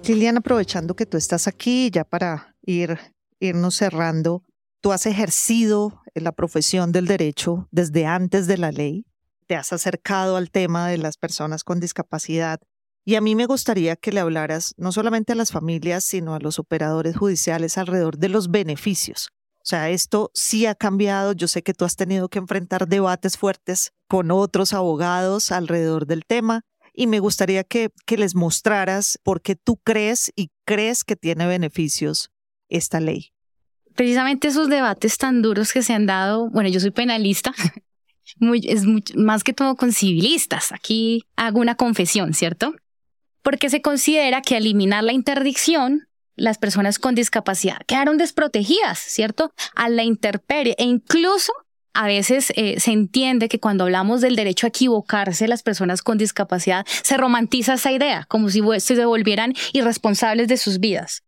Lilian, 0.07 0.39
aprovechando 0.39 0.97
que 0.97 1.05
tú 1.05 1.19
estás 1.19 1.47
aquí, 1.47 1.91
ya 1.91 2.05
para 2.05 2.57
ir, 2.63 2.99
irnos 3.41 3.75
cerrando, 3.75 4.43
tú 4.81 4.93
has 4.93 5.05
ejercido 5.05 6.03
la 6.15 6.33
profesión 6.33 6.93
del 6.93 7.07
derecho 7.07 7.69
desde 7.71 8.07
antes 8.07 8.47
de 8.47 8.57
la 8.57 8.73
ley, 8.73 9.05
te 9.47 9.55
has 9.55 9.73
acercado 9.73 10.37
al 10.37 10.51
tema 10.51 10.89
de 10.89 10.99
las 10.99 11.19
personas 11.19 11.63
con 11.63 11.79
discapacidad 11.79 12.61
y 13.09 13.15
a 13.15 13.23
mí 13.23 13.35
me 13.35 13.47
gustaría 13.47 13.97
que 13.97 14.13
le 14.13 14.21
hablaras 14.21 14.75
no 14.77 14.93
solamente 14.93 15.33
a 15.33 15.35
las 15.35 15.51
familias, 15.51 16.05
sino 16.05 16.35
a 16.35 16.41
los 16.41 16.59
operadores 16.59 17.17
judiciales 17.17 17.79
alrededor 17.79 18.19
de 18.19 18.29
los 18.29 18.51
beneficios. 18.51 19.31
O 19.61 19.65
sea, 19.65 19.89
esto 19.89 20.31
sí 20.35 20.67
ha 20.67 20.75
cambiado. 20.75 21.33
Yo 21.33 21.49
sé 21.49 21.63
que 21.63 21.73
tú 21.73 21.87
has 21.87 21.97
tenido 21.97 22.29
que 22.29 22.39
enfrentar 22.39 22.87
debates 22.87 23.39
fuertes 23.39 23.93
con 24.09 24.31
otros 24.31 24.75
abogados 24.75 25.53
alrededor 25.53 26.05
del 26.05 26.27
tema 26.27 26.67
y 26.93 27.07
me 27.07 27.19
gustaría 27.19 27.65
que, 27.65 27.89
les 28.15 28.35
mostraras 28.35 29.19
por 29.23 29.41
qué 29.41 29.57
tú 29.57 29.79
crees 29.79 30.31
y 30.37 30.51
crees 30.67 31.03
que 31.03 31.17
tiene 31.17 31.47
beneficios 31.47 32.31
esta 32.69 33.01
ley. 33.01 33.31
Precisamente 33.95 34.49
esos 34.49 34.69
debates 34.69 35.17
tan 35.17 35.41
duros 35.41 35.73
que 35.73 35.83
se 35.83 35.95
han 35.95 36.05
dado, 36.05 36.51
bueno, 36.51 36.69
yo 36.69 36.79
soy 36.79 36.91
penalista, 36.91 37.55
es 38.65 38.85
más 39.17 39.45
que 39.45 39.55
todo 39.55 39.77
con 39.77 39.93
civilistas. 39.93 40.73
Aquí 40.73 41.25
hago 41.37 41.59
una 41.59 41.75
confesión, 41.75 42.35
¿cierto? 42.35 42.75
Porque 43.49 43.71
se 43.71 43.81
considera 43.81 44.43
que 44.43 44.59
eliminar 44.59 45.03
la 45.03 45.15
interdicción, 45.15 46.07
las 46.37 46.59
personas 46.59 46.99
con 46.99 47.15
discapacidad 47.15 47.79
quedaron 47.87 48.19
desprotegidas, 48.19 48.99
¿cierto? 48.99 49.55
A 49.75 49.89
la 49.89 50.03
intemperie 50.03 50.75
e 50.77 50.85
incluso 50.85 51.55
a 51.95 52.07
veces 52.07 52.53
eh, 52.57 52.79
se 52.79 52.93
entiende 52.93 53.49
que 53.49 53.59
cuando 53.59 53.85
hablamos 53.85 54.21
del 54.21 54.37
derecho 54.37 54.67
a 54.67 54.69
equivocarse, 54.69 55.49
las 55.49 55.63
personas 55.63 56.03
con 56.03 56.19
discapacidad, 56.19 56.85
se 56.87 57.17
romantiza 57.17 57.73
esa 57.73 57.91
idea, 57.91 58.27
como 58.29 58.51
si 58.51 58.61
se 58.81 59.05
volvieran 59.07 59.55
irresponsables 59.73 60.47
de 60.49 60.59
sus 60.59 60.79
vidas. 60.79 61.23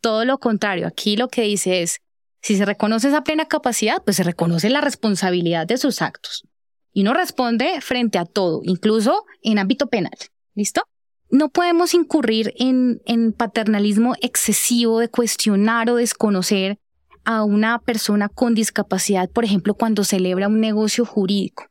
Todo 0.00 0.24
lo 0.24 0.38
contrario, 0.38 0.86
aquí 0.86 1.16
lo 1.16 1.26
que 1.26 1.42
dice 1.42 1.82
es, 1.82 1.98
si 2.40 2.56
se 2.56 2.64
reconoce 2.64 3.08
esa 3.08 3.24
plena 3.24 3.46
capacidad, 3.46 4.00
pues 4.04 4.16
se 4.18 4.22
reconoce 4.22 4.70
la 4.70 4.80
responsabilidad 4.80 5.66
de 5.66 5.76
sus 5.76 6.02
actos. 6.02 6.44
y 6.92 7.02
no 7.02 7.14
responde 7.14 7.80
frente 7.80 8.18
a 8.18 8.26
todo, 8.26 8.60
incluso 8.62 9.24
en 9.42 9.58
ámbito 9.58 9.88
penal. 9.88 10.16
¿Listo? 10.54 10.82
No 11.32 11.48
podemos 11.48 11.94
incurrir 11.94 12.52
en, 12.58 13.32
paternalismo 13.32 14.14
excesivo 14.20 15.00
de 15.00 15.08
cuestionar 15.08 15.88
o 15.88 15.96
desconocer 15.96 16.78
a 17.24 17.42
una 17.42 17.78
persona 17.78 18.28
con 18.28 18.54
discapacidad, 18.54 19.30
por 19.30 19.46
ejemplo, 19.46 19.72
cuando 19.72 20.04
celebra 20.04 20.48
un 20.48 20.60
negocio 20.60 21.06
jurídico. 21.06 21.68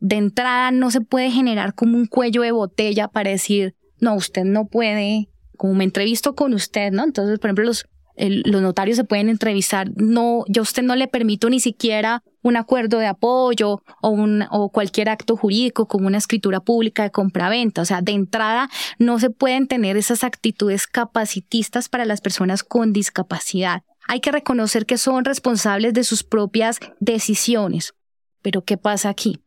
De 0.00 0.16
entrada 0.16 0.72
no 0.72 0.90
se 0.90 1.00
puede 1.00 1.30
generar 1.30 1.76
como 1.76 1.96
un 1.96 2.06
cuello 2.06 2.42
de 2.42 2.50
botella 2.50 3.06
para 3.06 3.30
decir, 3.30 3.76
no, 4.00 4.16
usted 4.16 4.42
no 4.42 4.66
puede, 4.66 5.28
como 5.56 5.74
me 5.74 5.84
entrevisto 5.84 6.34
con 6.34 6.52
usted, 6.52 6.90
¿no? 6.90 7.04
Entonces, 7.04 7.38
por 7.38 7.50
ejemplo, 7.50 7.64
los, 7.66 7.86
los 8.16 8.62
notarios 8.62 8.96
se 8.96 9.04
pueden 9.04 9.28
entrevistar, 9.28 9.90
no, 9.96 10.44
yo 10.48 10.62
a 10.62 10.64
usted 10.64 10.82
no 10.82 10.96
le 10.96 11.08
permito 11.08 11.48
ni 11.48 11.60
siquiera 11.60 12.22
un 12.42 12.56
acuerdo 12.56 12.98
de 12.98 13.06
apoyo 13.06 13.82
o, 14.00 14.08
un, 14.10 14.44
o 14.50 14.70
cualquier 14.70 15.08
acto 15.08 15.36
jurídico 15.36 15.86
como 15.86 16.06
una 16.06 16.18
escritura 16.18 16.60
pública 16.60 17.04
de 17.04 17.10
compraventa. 17.10 17.82
O 17.82 17.84
sea, 17.84 18.02
de 18.02 18.12
entrada 18.12 18.68
no 18.98 19.18
se 19.18 19.30
pueden 19.30 19.66
tener 19.66 19.96
esas 19.96 20.24
actitudes 20.24 20.86
capacitistas 20.86 21.88
para 21.88 22.04
las 22.04 22.20
personas 22.20 22.62
con 22.62 22.92
discapacidad. 22.92 23.82
Hay 24.08 24.20
que 24.20 24.32
reconocer 24.32 24.86
que 24.86 24.98
son 24.98 25.24
responsables 25.24 25.94
de 25.94 26.04
sus 26.04 26.24
propias 26.24 26.80
decisiones. 27.00 27.94
Pero 28.42 28.64
¿qué 28.64 28.76
pasa 28.76 29.08
aquí? 29.08 29.40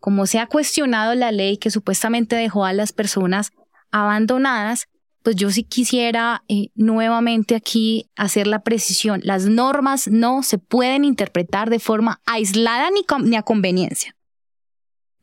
Como 0.00 0.26
se 0.26 0.38
ha 0.38 0.46
cuestionado 0.46 1.14
la 1.14 1.32
ley 1.32 1.58
que 1.58 1.70
supuestamente 1.70 2.36
dejó 2.36 2.64
a 2.64 2.72
las 2.72 2.92
personas 2.92 3.52
abandonadas, 3.90 4.88
pues 5.22 5.36
yo 5.36 5.50
sí 5.50 5.64
quisiera 5.64 6.42
eh, 6.48 6.68
nuevamente 6.74 7.54
aquí 7.54 8.08
hacer 8.16 8.46
la 8.46 8.62
precisión. 8.62 9.20
Las 9.24 9.46
normas 9.46 10.08
no 10.08 10.42
se 10.42 10.58
pueden 10.58 11.04
interpretar 11.04 11.70
de 11.70 11.78
forma 11.78 12.20
aislada 12.26 12.90
ni, 12.90 13.04
ni 13.28 13.36
a 13.36 13.42
conveniencia. 13.42 14.14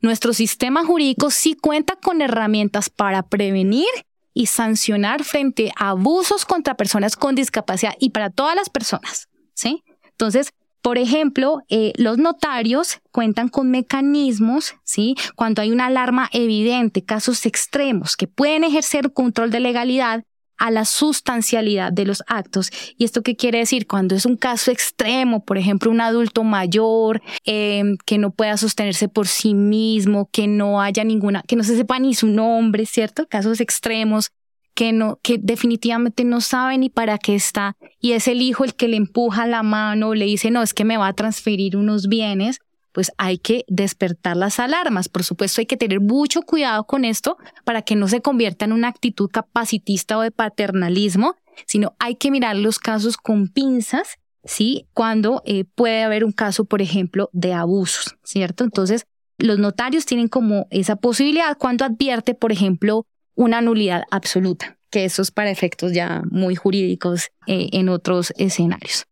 Nuestro 0.00 0.32
sistema 0.32 0.84
jurídico 0.84 1.30
sí 1.30 1.54
cuenta 1.54 1.96
con 1.96 2.20
herramientas 2.20 2.90
para 2.90 3.22
prevenir 3.22 3.88
y 4.34 4.46
sancionar 4.46 5.24
frente 5.24 5.72
a 5.76 5.90
abusos 5.90 6.44
contra 6.44 6.76
personas 6.76 7.16
con 7.16 7.34
discapacidad 7.34 7.94
y 7.98 8.10
para 8.10 8.28
todas 8.28 8.54
las 8.54 8.68
personas, 8.68 9.28
¿sí? 9.54 9.82
Entonces, 10.10 10.52
por 10.86 10.98
ejemplo, 10.98 11.64
eh, 11.68 11.92
los 11.96 12.16
notarios 12.16 13.00
cuentan 13.10 13.48
con 13.48 13.72
mecanismos, 13.72 14.76
¿sí? 14.84 15.16
Cuando 15.34 15.60
hay 15.60 15.72
una 15.72 15.86
alarma 15.86 16.28
evidente, 16.30 17.02
casos 17.02 17.44
extremos 17.44 18.16
que 18.16 18.28
pueden 18.28 18.62
ejercer 18.62 19.12
control 19.12 19.50
de 19.50 19.58
legalidad 19.58 20.22
a 20.58 20.70
la 20.70 20.84
sustancialidad 20.84 21.92
de 21.92 22.04
los 22.04 22.22
actos. 22.28 22.70
¿Y 22.96 23.04
esto 23.04 23.22
qué 23.24 23.34
quiere 23.34 23.58
decir? 23.58 23.88
Cuando 23.88 24.14
es 24.14 24.26
un 24.26 24.36
caso 24.36 24.70
extremo, 24.70 25.44
por 25.44 25.58
ejemplo, 25.58 25.90
un 25.90 26.00
adulto 26.00 26.44
mayor 26.44 27.20
em, 27.44 27.96
que 28.06 28.18
no 28.18 28.30
pueda 28.30 28.56
sostenerse 28.56 29.08
por 29.08 29.26
sí 29.26 29.54
mismo, 29.54 30.30
que 30.30 30.46
no 30.46 30.80
haya 30.80 31.02
ninguna, 31.02 31.42
que 31.48 31.56
no 31.56 31.64
se 31.64 31.76
sepa 31.76 31.98
ni 31.98 32.14
su 32.14 32.28
nombre, 32.28 32.86
¿cierto? 32.86 33.26
Casos 33.26 33.60
extremos 33.60 34.30
que 34.76 34.92
no, 34.92 35.18
que 35.22 35.38
definitivamente 35.38 36.22
no 36.22 36.42
sabe 36.42 36.76
ni 36.76 36.90
para 36.90 37.16
qué 37.16 37.34
está, 37.34 37.76
y 37.98 38.12
es 38.12 38.28
el 38.28 38.42
hijo 38.42 38.62
el 38.62 38.74
que 38.74 38.88
le 38.88 38.98
empuja 38.98 39.46
la 39.46 39.62
mano, 39.62 40.14
le 40.14 40.26
dice, 40.26 40.50
no, 40.50 40.62
es 40.62 40.74
que 40.74 40.84
me 40.84 40.98
va 40.98 41.08
a 41.08 41.14
transferir 41.14 41.78
unos 41.78 42.08
bienes, 42.08 42.60
pues 42.92 43.10
hay 43.16 43.38
que 43.38 43.64
despertar 43.68 44.36
las 44.36 44.60
alarmas. 44.60 45.08
Por 45.08 45.24
supuesto, 45.24 45.62
hay 45.62 45.66
que 45.66 45.78
tener 45.78 46.00
mucho 46.00 46.42
cuidado 46.42 46.84
con 46.84 47.06
esto 47.06 47.38
para 47.64 47.82
que 47.82 47.96
no 47.96 48.06
se 48.06 48.20
convierta 48.20 48.66
en 48.66 48.72
una 48.72 48.88
actitud 48.88 49.30
capacitista 49.30 50.18
o 50.18 50.20
de 50.20 50.30
paternalismo, 50.30 51.36
sino 51.66 51.94
hay 51.98 52.16
que 52.16 52.30
mirar 52.30 52.56
los 52.56 52.78
casos 52.78 53.16
con 53.16 53.48
pinzas, 53.48 54.18
¿sí? 54.44 54.86
Cuando 54.92 55.42
eh, 55.46 55.64
puede 55.64 56.02
haber 56.02 56.22
un 56.22 56.32
caso, 56.32 56.66
por 56.66 56.82
ejemplo, 56.82 57.30
de 57.32 57.54
abusos, 57.54 58.16
¿cierto? 58.24 58.62
Entonces, 58.62 59.06
los 59.38 59.58
notarios 59.58 60.04
tienen 60.04 60.28
como 60.28 60.66
esa 60.70 60.96
posibilidad 60.96 61.56
cuando 61.56 61.86
advierte, 61.86 62.34
por 62.34 62.52
ejemplo, 62.52 63.06
una 63.36 63.60
nulidad 63.60 64.02
absoluta, 64.10 64.76
que 64.90 65.04
eso 65.04 65.22
es 65.22 65.30
para 65.30 65.50
efectos 65.50 65.92
ya 65.92 66.22
muy 66.30 66.56
jurídicos 66.56 67.28
eh, 67.46 67.68
en 67.72 67.88
otros 67.88 68.32
escenarios. 68.36 69.06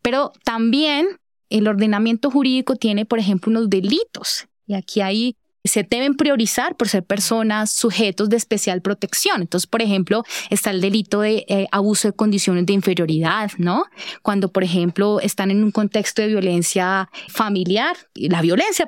Pero 0.00 0.32
también 0.44 1.18
el 1.50 1.68
ordenamiento 1.68 2.30
jurídico 2.30 2.76
tiene, 2.76 3.04
por 3.04 3.18
ejemplo, 3.18 3.50
unos 3.50 3.68
delitos 3.68 4.46
y 4.66 4.74
aquí 4.74 5.02
ahí 5.02 5.36
se 5.64 5.82
deben 5.82 6.14
priorizar 6.14 6.76
por 6.76 6.88
ser 6.88 7.04
personas 7.04 7.70
sujetos 7.70 8.28
de 8.28 8.36
especial 8.36 8.82
protección. 8.82 9.40
Entonces, 9.40 9.66
por 9.66 9.80
ejemplo, 9.80 10.22
está 10.50 10.70
el 10.70 10.80
delito 10.80 11.22
de 11.22 11.46
eh, 11.48 11.66
abuso 11.72 12.08
de 12.08 12.12
condiciones 12.12 12.66
de 12.66 12.74
inferioridad, 12.74 13.50
¿no? 13.56 13.86
Cuando, 14.22 14.52
por 14.52 14.62
ejemplo, 14.62 15.20
están 15.20 15.50
en 15.50 15.64
un 15.64 15.70
contexto 15.70 16.20
de 16.20 16.28
violencia 16.28 17.08
familiar. 17.28 17.96
La 18.14 18.42
violencia 18.42 18.86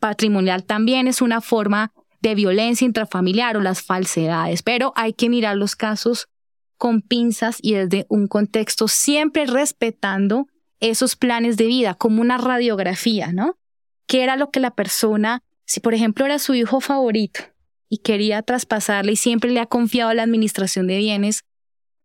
patrimonial 0.00 0.64
también 0.64 1.06
es 1.06 1.20
una 1.20 1.42
forma 1.42 1.92
de 2.20 2.34
violencia 2.34 2.84
intrafamiliar 2.84 3.56
o 3.56 3.60
las 3.60 3.82
falsedades, 3.82 4.62
pero 4.62 4.92
hay 4.96 5.12
que 5.12 5.28
mirar 5.28 5.56
los 5.56 5.76
casos 5.76 6.28
con 6.76 7.02
pinzas 7.02 7.58
y 7.60 7.74
desde 7.74 8.06
un 8.08 8.26
contexto 8.26 8.88
siempre 8.88 9.46
respetando 9.46 10.46
esos 10.80 11.16
planes 11.16 11.56
de 11.56 11.66
vida 11.66 11.94
como 11.94 12.22
una 12.22 12.38
radiografía, 12.38 13.32
¿no? 13.32 13.58
¿Qué 14.06 14.22
era 14.22 14.36
lo 14.36 14.50
que 14.50 14.60
la 14.60 14.70
persona, 14.70 15.42
si 15.66 15.80
por 15.80 15.94
ejemplo 15.94 16.24
era 16.24 16.38
su 16.38 16.54
hijo 16.54 16.80
favorito 16.80 17.40
y 17.88 17.98
quería 17.98 18.42
traspasarle 18.42 19.12
y 19.12 19.16
siempre 19.16 19.50
le 19.50 19.60
ha 19.60 19.66
confiado 19.66 20.10
a 20.10 20.14
la 20.14 20.22
administración 20.22 20.86
de 20.86 20.98
bienes, 20.98 21.42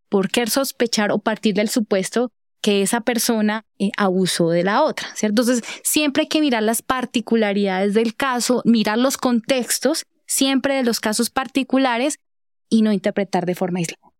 ¿por 0.09 0.29
qué 0.29 0.45
sospechar 0.47 1.11
o 1.11 1.19
partir 1.19 1.55
del 1.55 1.69
supuesto 1.69 2.31
que 2.61 2.81
esa 2.81 3.01
persona 3.01 3.65
eh, 3.79 3.91
abusó 3.97 4.49
de 4.49 4.63
la 4.63 4.83
otra. 4.83 5.07
¿cierto? 5.15 5.41
Entonces, 5.41 5.63
siempre 5.83 6.23
hay 6.23 6.27
que 6.27 6.41
mirar 6.41 6.63
las 6.63 6.81
particularidades 6.81 7.93
del 7.93 8.15
caso, 8.15 8.61
mirar 8.65 8.97
los 8.97 9.17
contextos, 9.17 10.05
siempre 10.25 10.75
de 10.75 10.83
los 10.83 10.99
casos 10.99 11.29
particulares 11.29 12.17
y 12.69 12.81
no 12.81 12.91
interpretar 12.91 13.45
de 13.45 13.55
forma 13.55 13.79
aislada. 13.79 14.11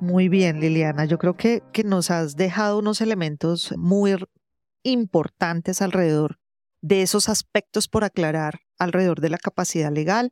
Muy 0.00 0.28
bien, 0.28 0.60
Liliana. 0.60 1.04
Yo 1.04 1.18
creo 1.18 1.36
que, 1.36 1.62
que 1.72 1.82
nos 1.82 2.12
has 2.12 2.36
dejado 2.36 2.78
unos 2.78 3.00
elementos 3.00 3.74
muy 3.76 4.14
importantes 4.84 5.82
alrededor 5.82 6.38
de 6.80 7.02
esos 7.02 7.28
aspectos 7.28 7.88
por 7.88 8.04
aclarar 8.04 8.60
alrededor 8.78 9.20
de 9.20 9.30
la 9.30 9.38
capacidad 9.38 9.90
legal 9.90 10.30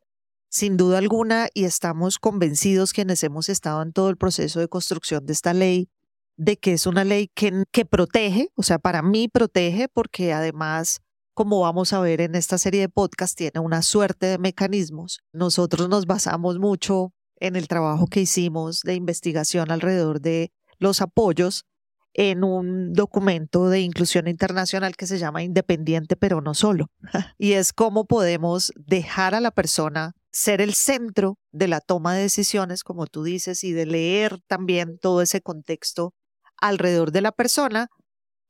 sin 0.49 0.77
duda 0.77 0.97
alguna, 0.97 1.47
y 1.53 1.65
estamos 1.65 2.19
convencidos 2.19 2.93
quienes 2.93 3.23
hemos 3.23 3.49
estado 3.49 3.81
en 3.81 3.91
todo 3.91 4.09
el 4.09 4.17
proceso 4.17 4.59
de 4.59 4.67
construcción 4.67 5.25
de 5.25 5.33
esta 5.33 5.53
ley, 5.53 5.89
de 6.37 6.57
que 6.57 6.73
es 6.73 6.85
una 6.85 7.03
ley 7.03 7.29
que, 7.33 7.63
que 7.71 7.85
protege, 7.85 8.49
o 8.55 8.63
sea, 8.63 8.79
para 8.79 9.01
mí 9.01 9.27
protege 9.27 9.87
porque 9.87 10.33
además 10.33 11.01
como 11.35 11.59
vamos 11.59 11.91
a 11.91 11.99
ver 11.99 12.21
en 12.21 12.33
esta 12.33 12.57
serie 12.57 12.79
de 12.79 12.89
podcast, 12.89 13.37
tiene 13.37 13.59
una 13.59 13.81
suerte 13.81 14.25
de 14.25 14.37
mecanismos. 14.37 15.19
Nosotros 15.33 15.89
nos 15.89 16.05
basamos 16.05 16.59
mucho 16.59 17.11
en 17.41 17.57
el 17.57 17.67
trabajo 17.67 18.07
que 18.07 18.21
hicimos 18.21 18.79
de 18.81 18.95
investigación 18.95 19.69
alrededor 19.69 20.21
de 20.21 20.53
los 20.79 21.01
apoyos 21.01 21.65
en 22.13 22.45
un 22.45 22.93
documento 22.93 23.67
de 23.67 23.81
inclusión 23.81 24.29
internacional 24.29 24.95
que 24.95 25.07
se 25.07 25.19
llama 25.19 25.43
Independiente 25.43 26.15
pero 26.15 26.39
no 26.39 26.53
solo. 26.53 26.87
y 27.37 27.51
es 27.51 27.73
cómo 27.73 28.05
podemos 28.05 28.71
dejar 28.77 29.35
a 29.35 29.41
la 29.41 29.51
persona 29.51 30.13
ser 30.35 30.59
el 30.59 30.73
centro 30.73 31.37
de 31.53 31.69
la 31.69 31.79
toma 31.79 32.13
de 32.13 32.23
decisiones, 32.23 32.83
como 32.83 33.07
tú 33.07 33.23
dices, 33.23 33.63
y 33.63 33.71
de 33.71 33.85
leer 33.85 34.39
también 34.47 34.99
todo 34.99 35.21
ese 35.21 35.39
contexto 35.39 36.13
alrededor 36.57 37.13
de 37.13 37.21
la 37.21 37.31
persona, 37.31 37.87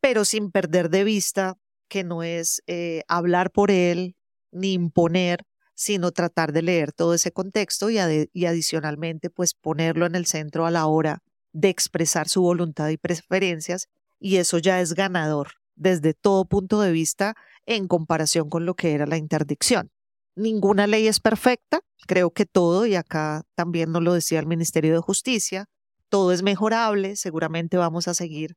pero 0.01 0.25
sin 0.25 0.49
perder 0.49 0.89
de 0.89 1.03
vista 1.03 1.53
que 1.87 2.03
no 2.03 2.23
es 2.23 2.63
eh, 2.65 3.03
hablar 3.07 3.51
por 3.51 3.69
él 3.69 4.15
ni 4.51 4.73
imponer, 4.73 5.43
sino 5.75 6.11
tratar 6.11 6.53
de 6.53 6.63
leer 6.63 6.91
todo 6.91 7.13
ese 7.13 7.31
contexto 7.31 7.91
y, 7.91 7.99
y 8.33 8.45
adicionalmente 8.47 9.29
pues 9.29 9.53
ponerlo 9.53 10.07
en 10.07 10.15
el 10.15 10.25
centro 10.25 10.65
a 10.65 10.71
la 10.71 10.87
hora 10.87 11.19
de 11.53 11.69
expresar 11.69 12.27
su 12.27 12.41
voluntad 12.41 12.89
y 12.89 12.97
preferencias 12.97 13.89
y 14.19 14.37
eso 14.37 14.57
ya 14.57 14.81
es 14.81 14.95
ganador 14.95 15.49
desde 15.75 16.15
todo 16.15 16.45
punto 16.45 16.81
de 16.81 16.91
vista 16.91 17.35
en 17.67 17.87
comparación 17.87 18.49
con 18.49 18.65
lo 18.65 18.73
que 18.73 18.93
era 18.93 19.05
la 19.05 19.17
interdicción 19.17 19.91
ninguna 20.35 20.87
ley 20.87 21.07
es 21.07 21.19
perfecta, 21.19 21.81
creo 22.07 22.31
que 22.31 22.45
todo, 22.45 22.85
y 22.85 22.95
acá 22.95 23.43
también 23.55 23.91
nos 23.91 24.03
lo 24.03 24.13
decía 24.13 24.39
el 24.39 24.47
Ministerio 24.47 24.93
de 24.93 24.99
Justicia, 24.99 25.65
todo 26.09 26.31
es 26.31 26.43
mejorable, 26.43 27.15
seguramente 27.15 27.77
vamos 27.77 28.07
a 28.07 28.13
seguir 28.13 28.55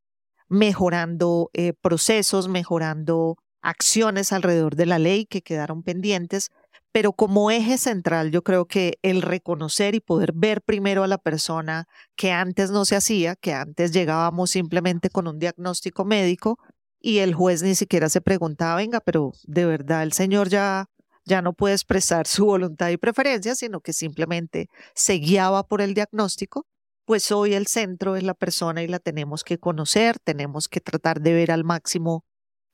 mejorando 0.48 1.50
eh, 1.52 1.72
procesos, 1.72 2.48
mejorando 2.48 3.36
acciones 3.62 4.32
alrededor 4.32 4.76
de 4.76 4.86
la 4.86 4.98
ley 4.98 5.26
que 5.26 5.42
quedaron 5.42 5.82
pendientes, 5.82 6.50
pero 6.92 7.12
como 7.12 7.50
eje 7.50 7.76
central 7.78 8.30
yo 8.30 8.42
creo 8.42 8.66
que 8.66 8.98
el 9.02 9.22
reconocer 9.22 9.94
y 9.94 10.00
poder 10.00 10.32
ver 10.34 10.62
primero 10.62 11.04
a 11.04 11.06
la 11.08 11.18
persona 11.18 11.86
que 12.16 12.32
antes 12.32 12.70
no 12.70 12.84
se 12.84 12.96
hacía, 12.96 13.36
que 13.36 13.52
antes 13.52 13.92
llegábamos 13.92 14.50
simplemente 14.50 15.10
con 15.10 15.28
un 15.28 15.38
diagnóstico 15.38 16.04
médico 16.04 16.58
y 17.00 17.18
el 17.18 17.34
juez 17.34 17.62
ni 17.62 17.74
siquiera 17.74 18.08
se 18.08 18.20
preguntaba, 18.20 18.76
venga, 18.76 19.00
pero 19.00 19.32
de 19.44 19.66
verdad 19.66 20.02
el 20.02 20.12
señor 20.12 20.48
ya 20.48 20.86
ya 21.28 21.42
no 21.42 21.52
puede 21.52 21.74
expresar 21.74 22.26
su 22.26 22.46
voluntad 22.46 22.88
y 22.90 22.96
preferencia, 22.96 23.54
sino 23.54 23.80
que 23.80 23.92
simplemente 23.92 24.68
se 24.94 25.14
guiaba 25.14 25.62
por 25.62 25.80
el 25.80 25.94
diagnóstico. 25.94 26.66
pues 27.04 27.32
hoy 27.32 27.54
el 27.54 27.66
centro 27.66 28.16
es 28.16 28.22
la 28.22 28.34
persona 28.34 28.82
y 28.82 28.88
la 28.88 28.98
tenemos 28.98 29.42
que 29.42 29.58
conocer, 29.58 30.18
tenemos 30.18 30.68
que 30.68 30.80
tratar 30.80 31.22
de 31.22 31.32
ver 31.32 31.50
al 31.50 31.64
máximo 31.64 32.24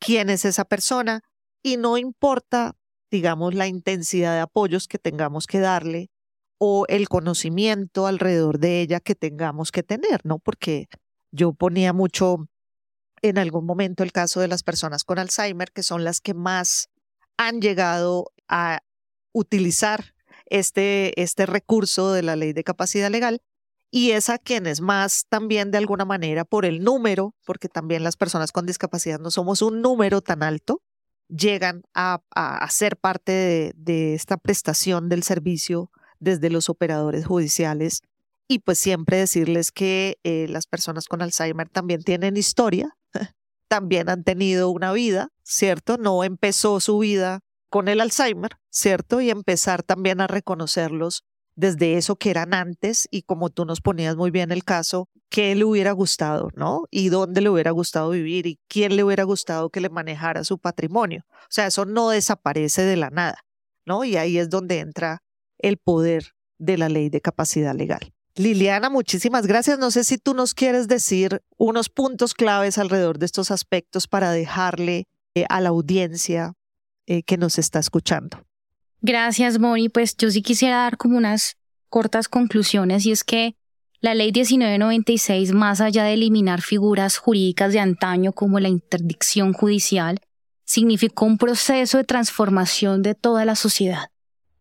quién 0.00 0.28
es 0.28 0.44
esa 0.44 0.64
persona 0.64 1.20
y 1.62 1.76
no 1.76 1.98
importa, 1.98 2.74
digamos, 3.12 3.54
la 3.54 3.68
intensidad 3.68 4.34
de 4.34 4.40
apoyos 4.40 4.88
que 4.88 4.98
tengamos 4.98 5.46
que 5.46 5.60
darle 5.60 6.10
o 6.58 6.84
el 6.88 7.08
conocimiento 7.08 8.08
alrededor 8.08 8.58
de 8.58 8.80
ella 8.80 8.98
que 8.98 9.14
tengamos 9.14 9.70
que 9.70 9.84
tener, 9.84 10.20
¿no? 10.24 10.40
Porque 10.40 10.88
yo 11.30 11.52
ponía 11.52 11.92
mucho 11.92 12.48
en 13.22 13.38
algún 13.38 13.66
momento 13.66 14.02
el 14.02 14.12
caso 14.12 14.40
de 14.40 14.48
las 14.48 14.62
personas 14.64 15.04
con 15.04 15.18
Alzheimer, 15.18 15.70
que 15.72 15.82
son 15.82 16.04
las 16.04 16.20
que 16.20 16.34
más 16.34 16.88
han 17.36 17.60
llegado 17.60 18.32
a 18.48 18.80
utilizar 19.32 20.14
este, 20.46 21.20
este 21.20 21.46
recurso 21.46 22.12
de 22.12 22.22
la 22.22 22.36
ley 22.36 22.52
de 22.52 22.64
capacidad 22.64 23.10
legal 23.10 23.42
y 23.94 24.10
es 24.10 24.28
a 24.28 24.38
quienes 24.38 24.80
más 24.80 25.26
también 25.28 25.70
de 25.70 25.78
alguna 25.78 26.04
manera 26.04 26.44
por 26.44 26.64
el 26.64 26.82
número, 26.82 27.32
porque 27.46 27.68
también 27.68 28.02
las 28.02 28.16
personas 28.16 28.50
con 28.50 28.66
discapacidad 28.66 29.20
no 29.20 29.30
somos 29.30 29.62
un 29.62 29.82
número 29.82 30.20
tan 30.20 30.42
alto, 30.42 30.82
llegan 31.28 31.84
a, 31.94 32.20
a, 32.34 32.68
ser 32.70 32.96
parte 32.96 33.72
de, 33.76 34.14
esta 34.14 34.36
prestación 34.36 35.08
del 35.08 35.22
servicio 35.22 35.92
desde 36.18 36.50
los 36.50 36.68
operadores 36.68 37.24
judiciales. 37.24 38.00
Y 38.48 38.58
pues 38.58 38.78
siempre 38.78 39.18
decirles 39.18 39.70
que 39.70 40.18
eh, 40.24 40.46
las 40.48 40.66
personas 40.66 41.06
con 41.06 41.22
Alzheimer 41.22 41.68
también 41.68 42.02
tienen 42.02 42.36
historia, 42.36 42.96
también 43.68 44.08
han 44.08 44.24
tenido 44.24 44.70
una 44.70 44.92
vida, 44.92 45.28
¿cierto? 45.44 45.98
No 45.98 46.24
empezó 46.24 46.80
su 46.80 46.98
vida 46.98 47.42
con 47.68 47.88
el 47.88 48.00
Alzheimer, 48.00 48.52
¿cierto? 48.70 49.20
Y 49.20 49.30
empezar 49.30 49.82
también 49.82 50.20
a 50.20 50.26
reconocerlos 50.26 51.24
desde 51.56 51.96
eso 51.96 52.16
que 52.16 52.30
eran 52.30 52.54
antes 52.54 53.06
y 53.10 53.22
como 53.22 53.50
tú 53.50 53.64
nos 53.64 53.80
ponías 53.80 54.16
muy 54.16 54.30
bien 54.30 54.50
el 54.50 54.64
caso, 54.64 55.08
qué 55.30 55.54
le 55.54 55.64
hubiera 55.64 55.92
gustado, 55.92 56.50
¿no? 56.54 56.84
Y 56.90 57.08
dónde 57.08 57.40
le 57.40 57.50
hubiera 57.50 57.70
gustado 57.70 58.10
vivir 58.10 58.46
y 58.46 58.58
quién 58.68 58.96
le 58.96 59.04
hubiera 59.04 59.24
gustado 59.24 59.70
que 59.70 59.80
le 59.80 59.88
manejara 59.88 60.44
su 60.44 60.58
patrimonio. 60.58 61.24
O 61.30 61.50
sea, 61.50 61.66
eso 61.66 61.84
no 61.84 62.10
desaparece 62.10 62.82
de 62.82 62.96
la 62.96 63.10
nada, 63.10 63.44
¿no? 63.86 64.04
Y 64.04 64.16
ahí 64.16 64.38
es 64.38 64.50
donde 64.50 64.80
entra 64.80 65.22
el 65.58 65.78
poder 65.78 66.32
de 66.58 66.78
la 66.78 66.88
ley 66.88 67.08
de 67.08 67.20
capacidad 67.20 67.74
legal. 67.74 68.12
Liliana, 68.36 68.90
muchísimas 68.90 69.46
gracias. 69.46 69.78
No 69.78 69.92
sé 69.92 70.02
si 70.02 70.18
tú 70.18 70.34
nos 70.34 70.54
quieres 70.54 70.88
decir 70.88 71.40
unos 71.56 71.88
puntos 71.88 72.34
claves 72.34 72.78
alrededor 72.78 73.18
de 73.18 73.26
estos 73.26 73.52
aspectos 73.52 74.08
para 74.08 74.32
dejarle 74.32 75.06
eh, 75.36 75.44
a 75.48 75.60
la 75.60 75.68
audiencia 75.68 76.54
eh, 77.06 77.22
que 77.22 77.36
nos 77.36 77.58
está 77.58 77.78
escuchando. 77.78 78.44
Gracias, 79.00 79.58
Moni. 79.58 79.88
Pues 79.88 80.16
yo 80.16 80.30
sí 80.30 80.40
quisiera 80.42 80.78
dar 80.78 80.96
como 80.96 81.18
unas 81.18 81.56
cortas 81.88 82.28
conclusiones 82.28 83.04
y 83.06 83.12
es 83.12 83.22
que 83.22 83.56
la 84.00 84.14
ley 84.14 84.32
1996, 84.32 85.52
más 85.52 85.80
allá 85.80 86.04
de 86.04 86.14
eliminar 86.14 86.60
figuras 86.60 87.16
jurídicas 87.16 87.72
de 87.72 87.80
antaño 87.80 88.32
como 88.32 88.60
la 88.60 88.68
interdicción 88.68 89.52
judicial, 89.52 90.20
significó 90.64 91.24
un 91.24 91.38
proceso 91.38 91.98
de 91.98 92.04
transformación 92.04 93.02
de 93.02 93.14
toda 93.14 93.44
la 93.44 93.54
sociedad. 93.54 94.10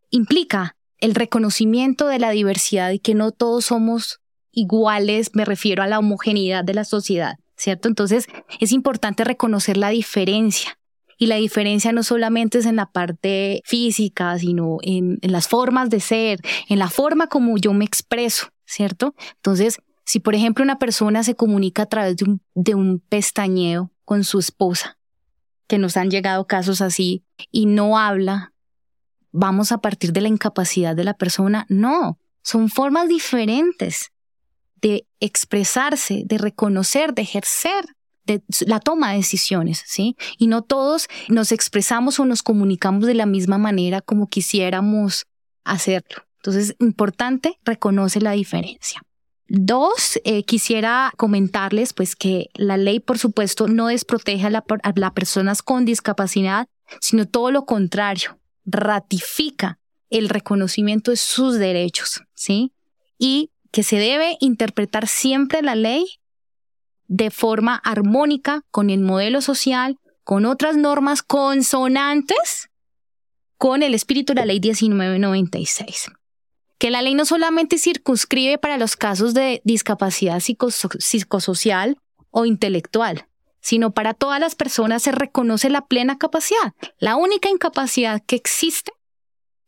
Implica 0.09 0.75
el 0.99 1.15
reconocimiento 1.15 2.07
de 2.07 2.19
la 2.19 2.31
diversidad 2.31 2.91
y 2.91 2.99
que 2.99 3.15
no 3.15 3.31
todos 3.31 3.65
somos 3.65 4.21
iguales, 4.51 5.31
me 5.33 5.45
refiero 5.45 5.83
a 5.83 5.87
la 5.87 5.99
homogeneidad 5.99 6.63
de 6.63 6.73
la 6.73 6.85
sociedad, 6.85 7.35
¿cierto? 7.57 7.87
Entonces 7.87 8.27
es 8.59 8.71
importante 8.71 9.23
reconocer 9.23 9.75
la 9.77 9.89
diferencia 9.89 10.77
y 11.23 11.25
la 11.25 11.37
diferencia 11.37 11.93
no 11.93 12.03
solamente 12.03 12.57
es 12.57 12.65
en 12.65 12.75
la 12.75 12.91
parte 12.91 13.61
física, 13.63 14.37
sino 14.37 14.79
en, 14.81 15.19
las 15.21 15.47
formas 15.47 15.89
de 15.89 16.01
ser, 16.01 16.41
en 16.67 16.79
la 16.79 16.89
forma 16.89 17.27
como 17.27 17.57
yo 17.57 17.71
me 17.71 17.85
expreso, 17.85 18.49
¿cierto? 18.65 19.15
Entonces, 19.35 19.77
si 20.03 20.19
por 20.19 20.35
ejemplo 20.35 20.65
una 20.65 20.79
persona 20.79 21.23
se 21.23 21.35
comunica 21.35 21.83
a 21.83 21.85
través 21.85 22.17
de 22.17 22.25
un, 22.25 22.41
de 22.55 22.75
un 22.75 22.99
pestañeo 22.99 23.89
con 24.03 24.25
su 24.25 24.37
esposa, 24.37 24.97
que 25.67 25.77
nos 25.77 25.95
han 25.95 26.11
llegado 26.11 26.45
casos 26.45 26.81
así, 26.81 27.23
y 27.51 27.67
no 27.67 27.97
habla, 27.97 28.51
vamos 29.31 29.71
a 29.71 29.77
partir 29.77 30.11
de 30.11 30.19
la 30.19 30.27
incapacidad 30.27 30.93
de 30.93 31.05
la 31.05 31.13
persona. 31.13 31.65
No, 31.69 32.19
son 32.41 32.67
formas 32.67 33.07
diferentes 33.07 34.11
de 34.81 35.07
expresarse, 35.21 36.23
de 36.25 36.37
reconocer, 36.37 37.13
de 37.13 37.21
ejercer 37.21 37.85
la 38.65 38.79
toma 38.79 39.11
de 39.11 39.17
decisiones, 39.17 39.83
¿sí? 39.85 40.15
Y 40.37 40.47
no 40.47 40.61
todos 40.61 41.07
nos 41.27 41.51
expresamos 41.51 42.19
o 42.19 42.25
nos 42.25 42.43
comunicamos 42.43 43.05
de 43.05 43.13
la 43.13 43.25
misma 43.25 43.57
manera 43.57 44.01
como 44.01 44.27
quisiéramos 44.27 45.25
hacerlo. 45.63 46.23
Entonces, 46.37 46.75
importante, 46.79 47.57
reconoce 47.63 48.21
la 48.21 48.31
diferencia. 48.31 49.01
Dos, 49.47 50.19
eh, 50.23 50.43
quisiera 50.43 51.11
comentarles 51.17 51.93
pues 51.93 52.15
que 52.15 52.49
la 52.55 52.77
ley, 52.77 52.99
por 52.99 53.17
supuesto, 53.17 53.67
no 53.67 53.87
desprotege 53.87 54.47
a, 54.47 54.49
la, 54.49 54.63
a 54.83 54.93
las 54.95 55.11
personas 55.11 55.61
con 55.61 55.85
discapacidad, 55.85 56.67
sino 56.99 57.27
todo 57.27 57.51
lo 57.51 57.65
contrario, 57.65 58.39
ratifica 58.65 59.79
el 60.09 60.29
reconocimiento 60.29 61.11
de 61.11 61.17
sus 61.17 61.55
derechos, 61.55 62.21
¿sí? 62.33 62.73
Y 63.17 63.51
que 63.71 63.83
se 63.83 63.97
debe 63.97 64.37
interpretar 64.39 65.07
siempre 65.07 65.61
la 65.61 65.75
ley 65.75 66.05
de 67.07 67.31
forma 67.31 67.75
armónica 67.75 68.63
con 68.71 68.89
el 68.89 69.01
modelo 69.01 69.41
social, 69.41 69.99
con 70.23 70.45
otras 70.45 70.77
normas 70.77 71.21
consonantes 71.21 72.69
con 73.57 73.81
el 73.81 73.93
espíritu 73.93 74.33
de 74.33 74.41
la 74.41 74.45
ley 74.45 74.59
1996. 74.59 76.11
Que 76.77 76.91
la 76.91 77.01
ley 77.01 77.15
no 77.15 77.23
solamente 77.23 77.77
circunscribe 77.77 78.57
para 78.57 78.77
los 78.77 78.97
casos 78.97 79.33
de 79.33 79.61
discapacidad 79.63 80.41
psicosocial 80.41 81.97
o 82.29 82.45
intelectual, 82.45 83.27
sino 83.61 83.93
para 83.93 84.13
todas 84.13 84.41
las 84.41 84.55
personas 84.55 85.03
se 85.03 85.13
reconoce 85.13 85.69
la 85.69 85.85
plena 85.85 86.17
capacidad. 86.17 86.73
La 86.99 87.15
única 87.15 87.49
incapacidad 87.49 88.21
que 88.25 88.35
existe 88.35 88.91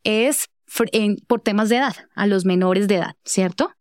es 0.03 0.49
por 1.27 1.39
temas 1.39 1.69
de 1.69 1.77
edad, 1.77 1.95
a 2.15 2.27
los 2.27 2.43
menores 2.43 2.89
de 2.89 2.95
edad, 2.95 3.15
¿cierto? 3.23 3.71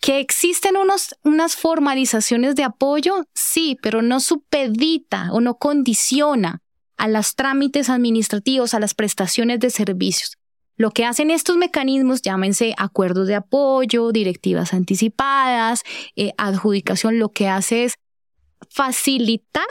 Que 0.00 0.20
existen 0.20 0.76
unos, 0.76 1.16
unas 1.24 1.56
formalizaciones 1.56 2.54
de 2.54 2.64
apoyo, 2.64 3.24
sí, 3.34 3.76
pero 3.82 4.02
no 4.02 4.20
supedita 4.20 5.30
o 5.32 5.40
no 5.40 5.58
condiciona 5.58 6.62
a 6.96 7.08
los 7.08 7.34
trámites 7.34 7.90
administrativos, 7.90 8.74
a 8.74 8.80
las 8.80 8.94
prestaciones 8.94 9.60
de 9.60 9.70
servicios. 9.70 10.36
Lo 10.76 10.92
que 10.92 11.04
hacen 11.04 11.30
estos 11.30 11.56
mecanismos, 11.56 12.22
llámense 12.22 12.74
acuerdos 12.78 13.26
de 13.26 13.34
apoyo, 13.34 14.12
directivas 14.12 14.72
anticipadas, 14.72 15.82
eh, 16.14 16.32
adjudicación, 16.38 17.18
lo 17.18 17.30
que 17.30 17.48
hace 17.48 17.84
es 17.84 17.94
facilitar 18.70 19.66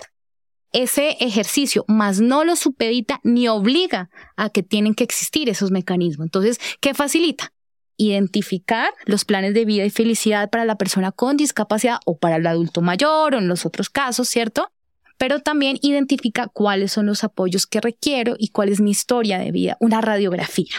ese 0.74 1.12
ejercicio, 1.22 1.86
mas 1.88 2.20
no 2.20 2.44
lo 2.44 2.56
supedita 2.56 3.22
ni 3.24 3.48
obliga 3.48 4.10
a 4.36 4.50
que 4.50 4.64
tienen 4.64 4.96
que 4.96 5.04
existir 5.04 5.50
esos 5.50 5.72
mecanismos. 5.72 6.26
Entonces, 6.26 6.60
¿qué 6.82 6.94
facilita? 6.94 7.54
Identificar 7.98 8.90
los 9.06 9.26
planes 9.26 9.54
de 9.54 9.66
vida 9.66 9.84
y 9.84 9.90
felicidad 9.90 10.50
para 10.50 10.66
la 10.66 10.78
persona 10.78 11.12
con 11.12 11.36
discapacidad 11.36 11.98
o 12.06 12.18
para 12.18 12.38
el 12.38 12.48
adulto 12.48 12.82
mayor 12.82 13.36
o 13.36 13.38
en 13.40 13.48
los 13.48 13.66
otros 13.66 13.90
casos, 13.90 14.30
¿cierto? 14.30 14.72
Pero 15.18 15.42
también 15.42 15.80
identifica 15.82 16.48
cuáles 16.48 16.92
son 16.92 17.08
los 17.08 17.24
apoyos 17.24 17.66
que 17.66 17.82
requiero 17.82 18.36
y 18.38 18.50
cuál 18.50 18.70
es 18.70 18.80
mi 18.80 18.92
historia 18.92 19.40
de 19.40 19.52
vida, 19.52 19.78
una 19.80 20.00
radiografía. 20.00 20.76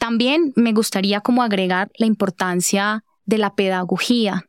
También 0.00 0.52
me 0.56 0.72
gustaría 0.72 1.20
como 1.20 1.42
agregar 1.42 1.90
la 1.96 2.06
importancia 2.06 3.04
de 3.26 3.38
la 3.38 3.54
pedagogía. 3.54 4.46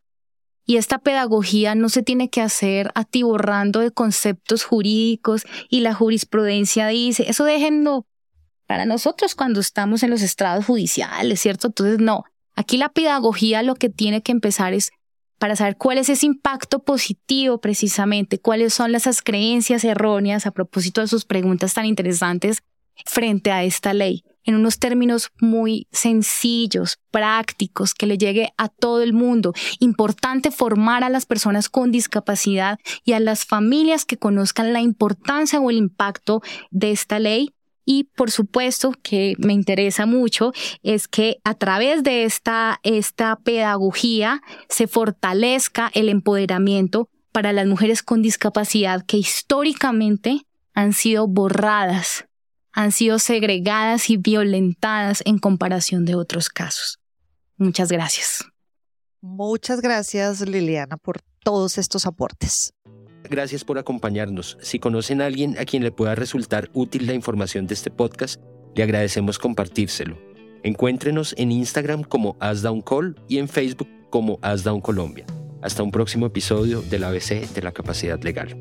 Y 0.65 0.77
esta 0.77 0.99
pedagogía 0.99 1.75
no 1.75 1.89
se 1.89 2.03
tiene 2.03 2.29
que 2.29 2.41
hacer 2.41 2.91
atiborrando 2.93 3.79
de 3.79 3.91
conceptos 3.91 4.63
jurídicos 4.63 5.45
y 5.67 5.79
la 5.79 5.95
jurisprudencia 5.95 6.87
dice, 6.87 7.25
eso 7.27 7.43
déjenlo 7.43 8.05
para 8.69 8.85
nosotros 8.85 9.33
cuando 9.33 9.61
estamos 9.61 10.03
en 10.03 10.11
los 10.11 10.21
estrados 10.21 10.67
judiciales, 10.67 11.39
¿cierto? 11.39 11.69
Entonces, 11.69 11.97
no, 11.97 12.25
aquí 12.55 12.77
la 12.77 12.89
pedagogía 12.89 13.63
lo 13.63 13.73
que 13.73 13.89
tiene 13.89 14.21
que 14.21 14.31
empezar 14.31 14.75
es 14.75 14.91
para 15.39 15.55
saber 15.55 15.75
cuál 15.75 15.97
es 15.97 16.07
ese 16.07 16.27
impacto 16.27 16.83
positivo 16.83 17.59
precisamente, 17.59 18.37
cuáles 18.37 18.75
son 18.75 18.93
esas 18.93 19.23
creencias 19.23 19.83
erróneas 19.83 20.45
a 20.45 20.51
propósito 20.51 21.01
de 21.01 21.07
sus 21.07 21.25
preguntas 21.25 21.73
tan 21.73 21.87
interesantes 21.87 22.59
frente 23.07 23.51
a 23.51 23.63
esta 23.63 23.95
ley, 23.95 24.23
en 24.43 24.53
unos 24.53 24.77
términos 24.77 25.31
muy 25.41 25.87
sencillos, 25.91 26.99
prácticos, 27.09 27.95
que 27.95 28.05
le 28.05 28.19
llegue 28.19 28.53
a 28.55 28.69
todo 28.69 29.01
el 29.01 29.13
mundo. 29.13 29.53
Importante 29.79 30.51
formar 30.51 31.03
a 31.03 31.09
las 31.09 31.25
personas 31.25 31.69
con 31.69 31.91
discapacidad 31.91 32.77
y 33.03 33.13
a 33.13 33.19
las 33.19 33.45
familias 33.45 34.05
que 34.05 34.17
conozcan 34.17 34.73
la 34.73 34.81
importancia 34.81 35.59
o 35.59 35.71
el 35.71 35.77
impacto 35.77 36.43
de 36.69 36.91
esta 36.91 37.17
ley 37.17 37.55
y 37.91 38.03
por 38.03 38.29
supuesto 38.29 38.93
que 39.01 39.33
me 39.39 39.51
interesa 39.51 40.05
mucho 40.05 40.53
es 40.83 41.07
que 41.07 41.39
a 41.43 41.55
través 41.55 42.03
de 42.03 42.23
esta, 42.23 42.79
esta 42.83 43.35
pedagogía 43.37 44.43
se 44.69 44.85
fortalezca 44.85 45.89
el 45.95 46.07
empoderamiento 46.07 47.09
para 47.31 47.51
las 47.51 47.65
mujeres 47.65 48.03
con 48.03 48.21
discapacidad 48.21 49.03
que 49.07 49.17
históricamente 49.17 50.45
han 50.75 50.93
sido 50.93 51.27
borradas, 51.27 52.25
han 52.73 52.91
sido 52.91 53.17
segregadas 53.17 54.11
y 54.11 54.17
violentadas 54.17 55.23
en 55.25 55.39
comparación 55.39 56.05
de 56.05 56.13
otros 56.13 56.49
casos. 56.49 56.99
Muchas 57.57 57.91
gracias. 57.91 58.45
Muchas 59.19 59.81
gracias 59.81 60.41
Liliana 60.41 60.97
por 60.97 61.21
todos 61.43 61.79
estos 61.79 62.05
aportes. 62.05 62.71
Gracias 63.23 63.63
por 63.63 63.77
acompañarnos. 63.77 64.57
Si 64.61 64.79
conocen 64.79 65.21
a 65.21 65.25
alguien 65.25 65.57
a 65.57 65.65
quien 65.65 65.83
le 65.83 65.91
pueda 65.91 66.15
resultar 66.15 66.69
útil 66.73 67.07
la 67.07 67.13
información 67.13 67.67
de 67.67 67.73
este 67.73 67.91
podcast, 67.91 68.41
le 68.75 68.83
agradecemos 68.83 69.39
compartírselo. 69.39 70.17
Encuéntrenos 70.63 71.33
en 71.37 71.51
Instagram 71.51 72.03
como 72.03 72.37
AsDownCall 72.39 73.15
y 73.27 73.37
en 73.37 73.47
Facebook 73.47 73.89
como 74.09 74.39
AsDown 74.41 74.81
Colombia. 74.81 75.25
Hasta 75.61 75.83
un 75.83 75.91
próximo 75.91 76.25
episodio 76.25 76.81
del 76.81 77.03
ABC 77.03 77.49
de 77.53 77.61
la 77.61 77.71
capacidad 77.71 78.21
legal. 78.21 78.55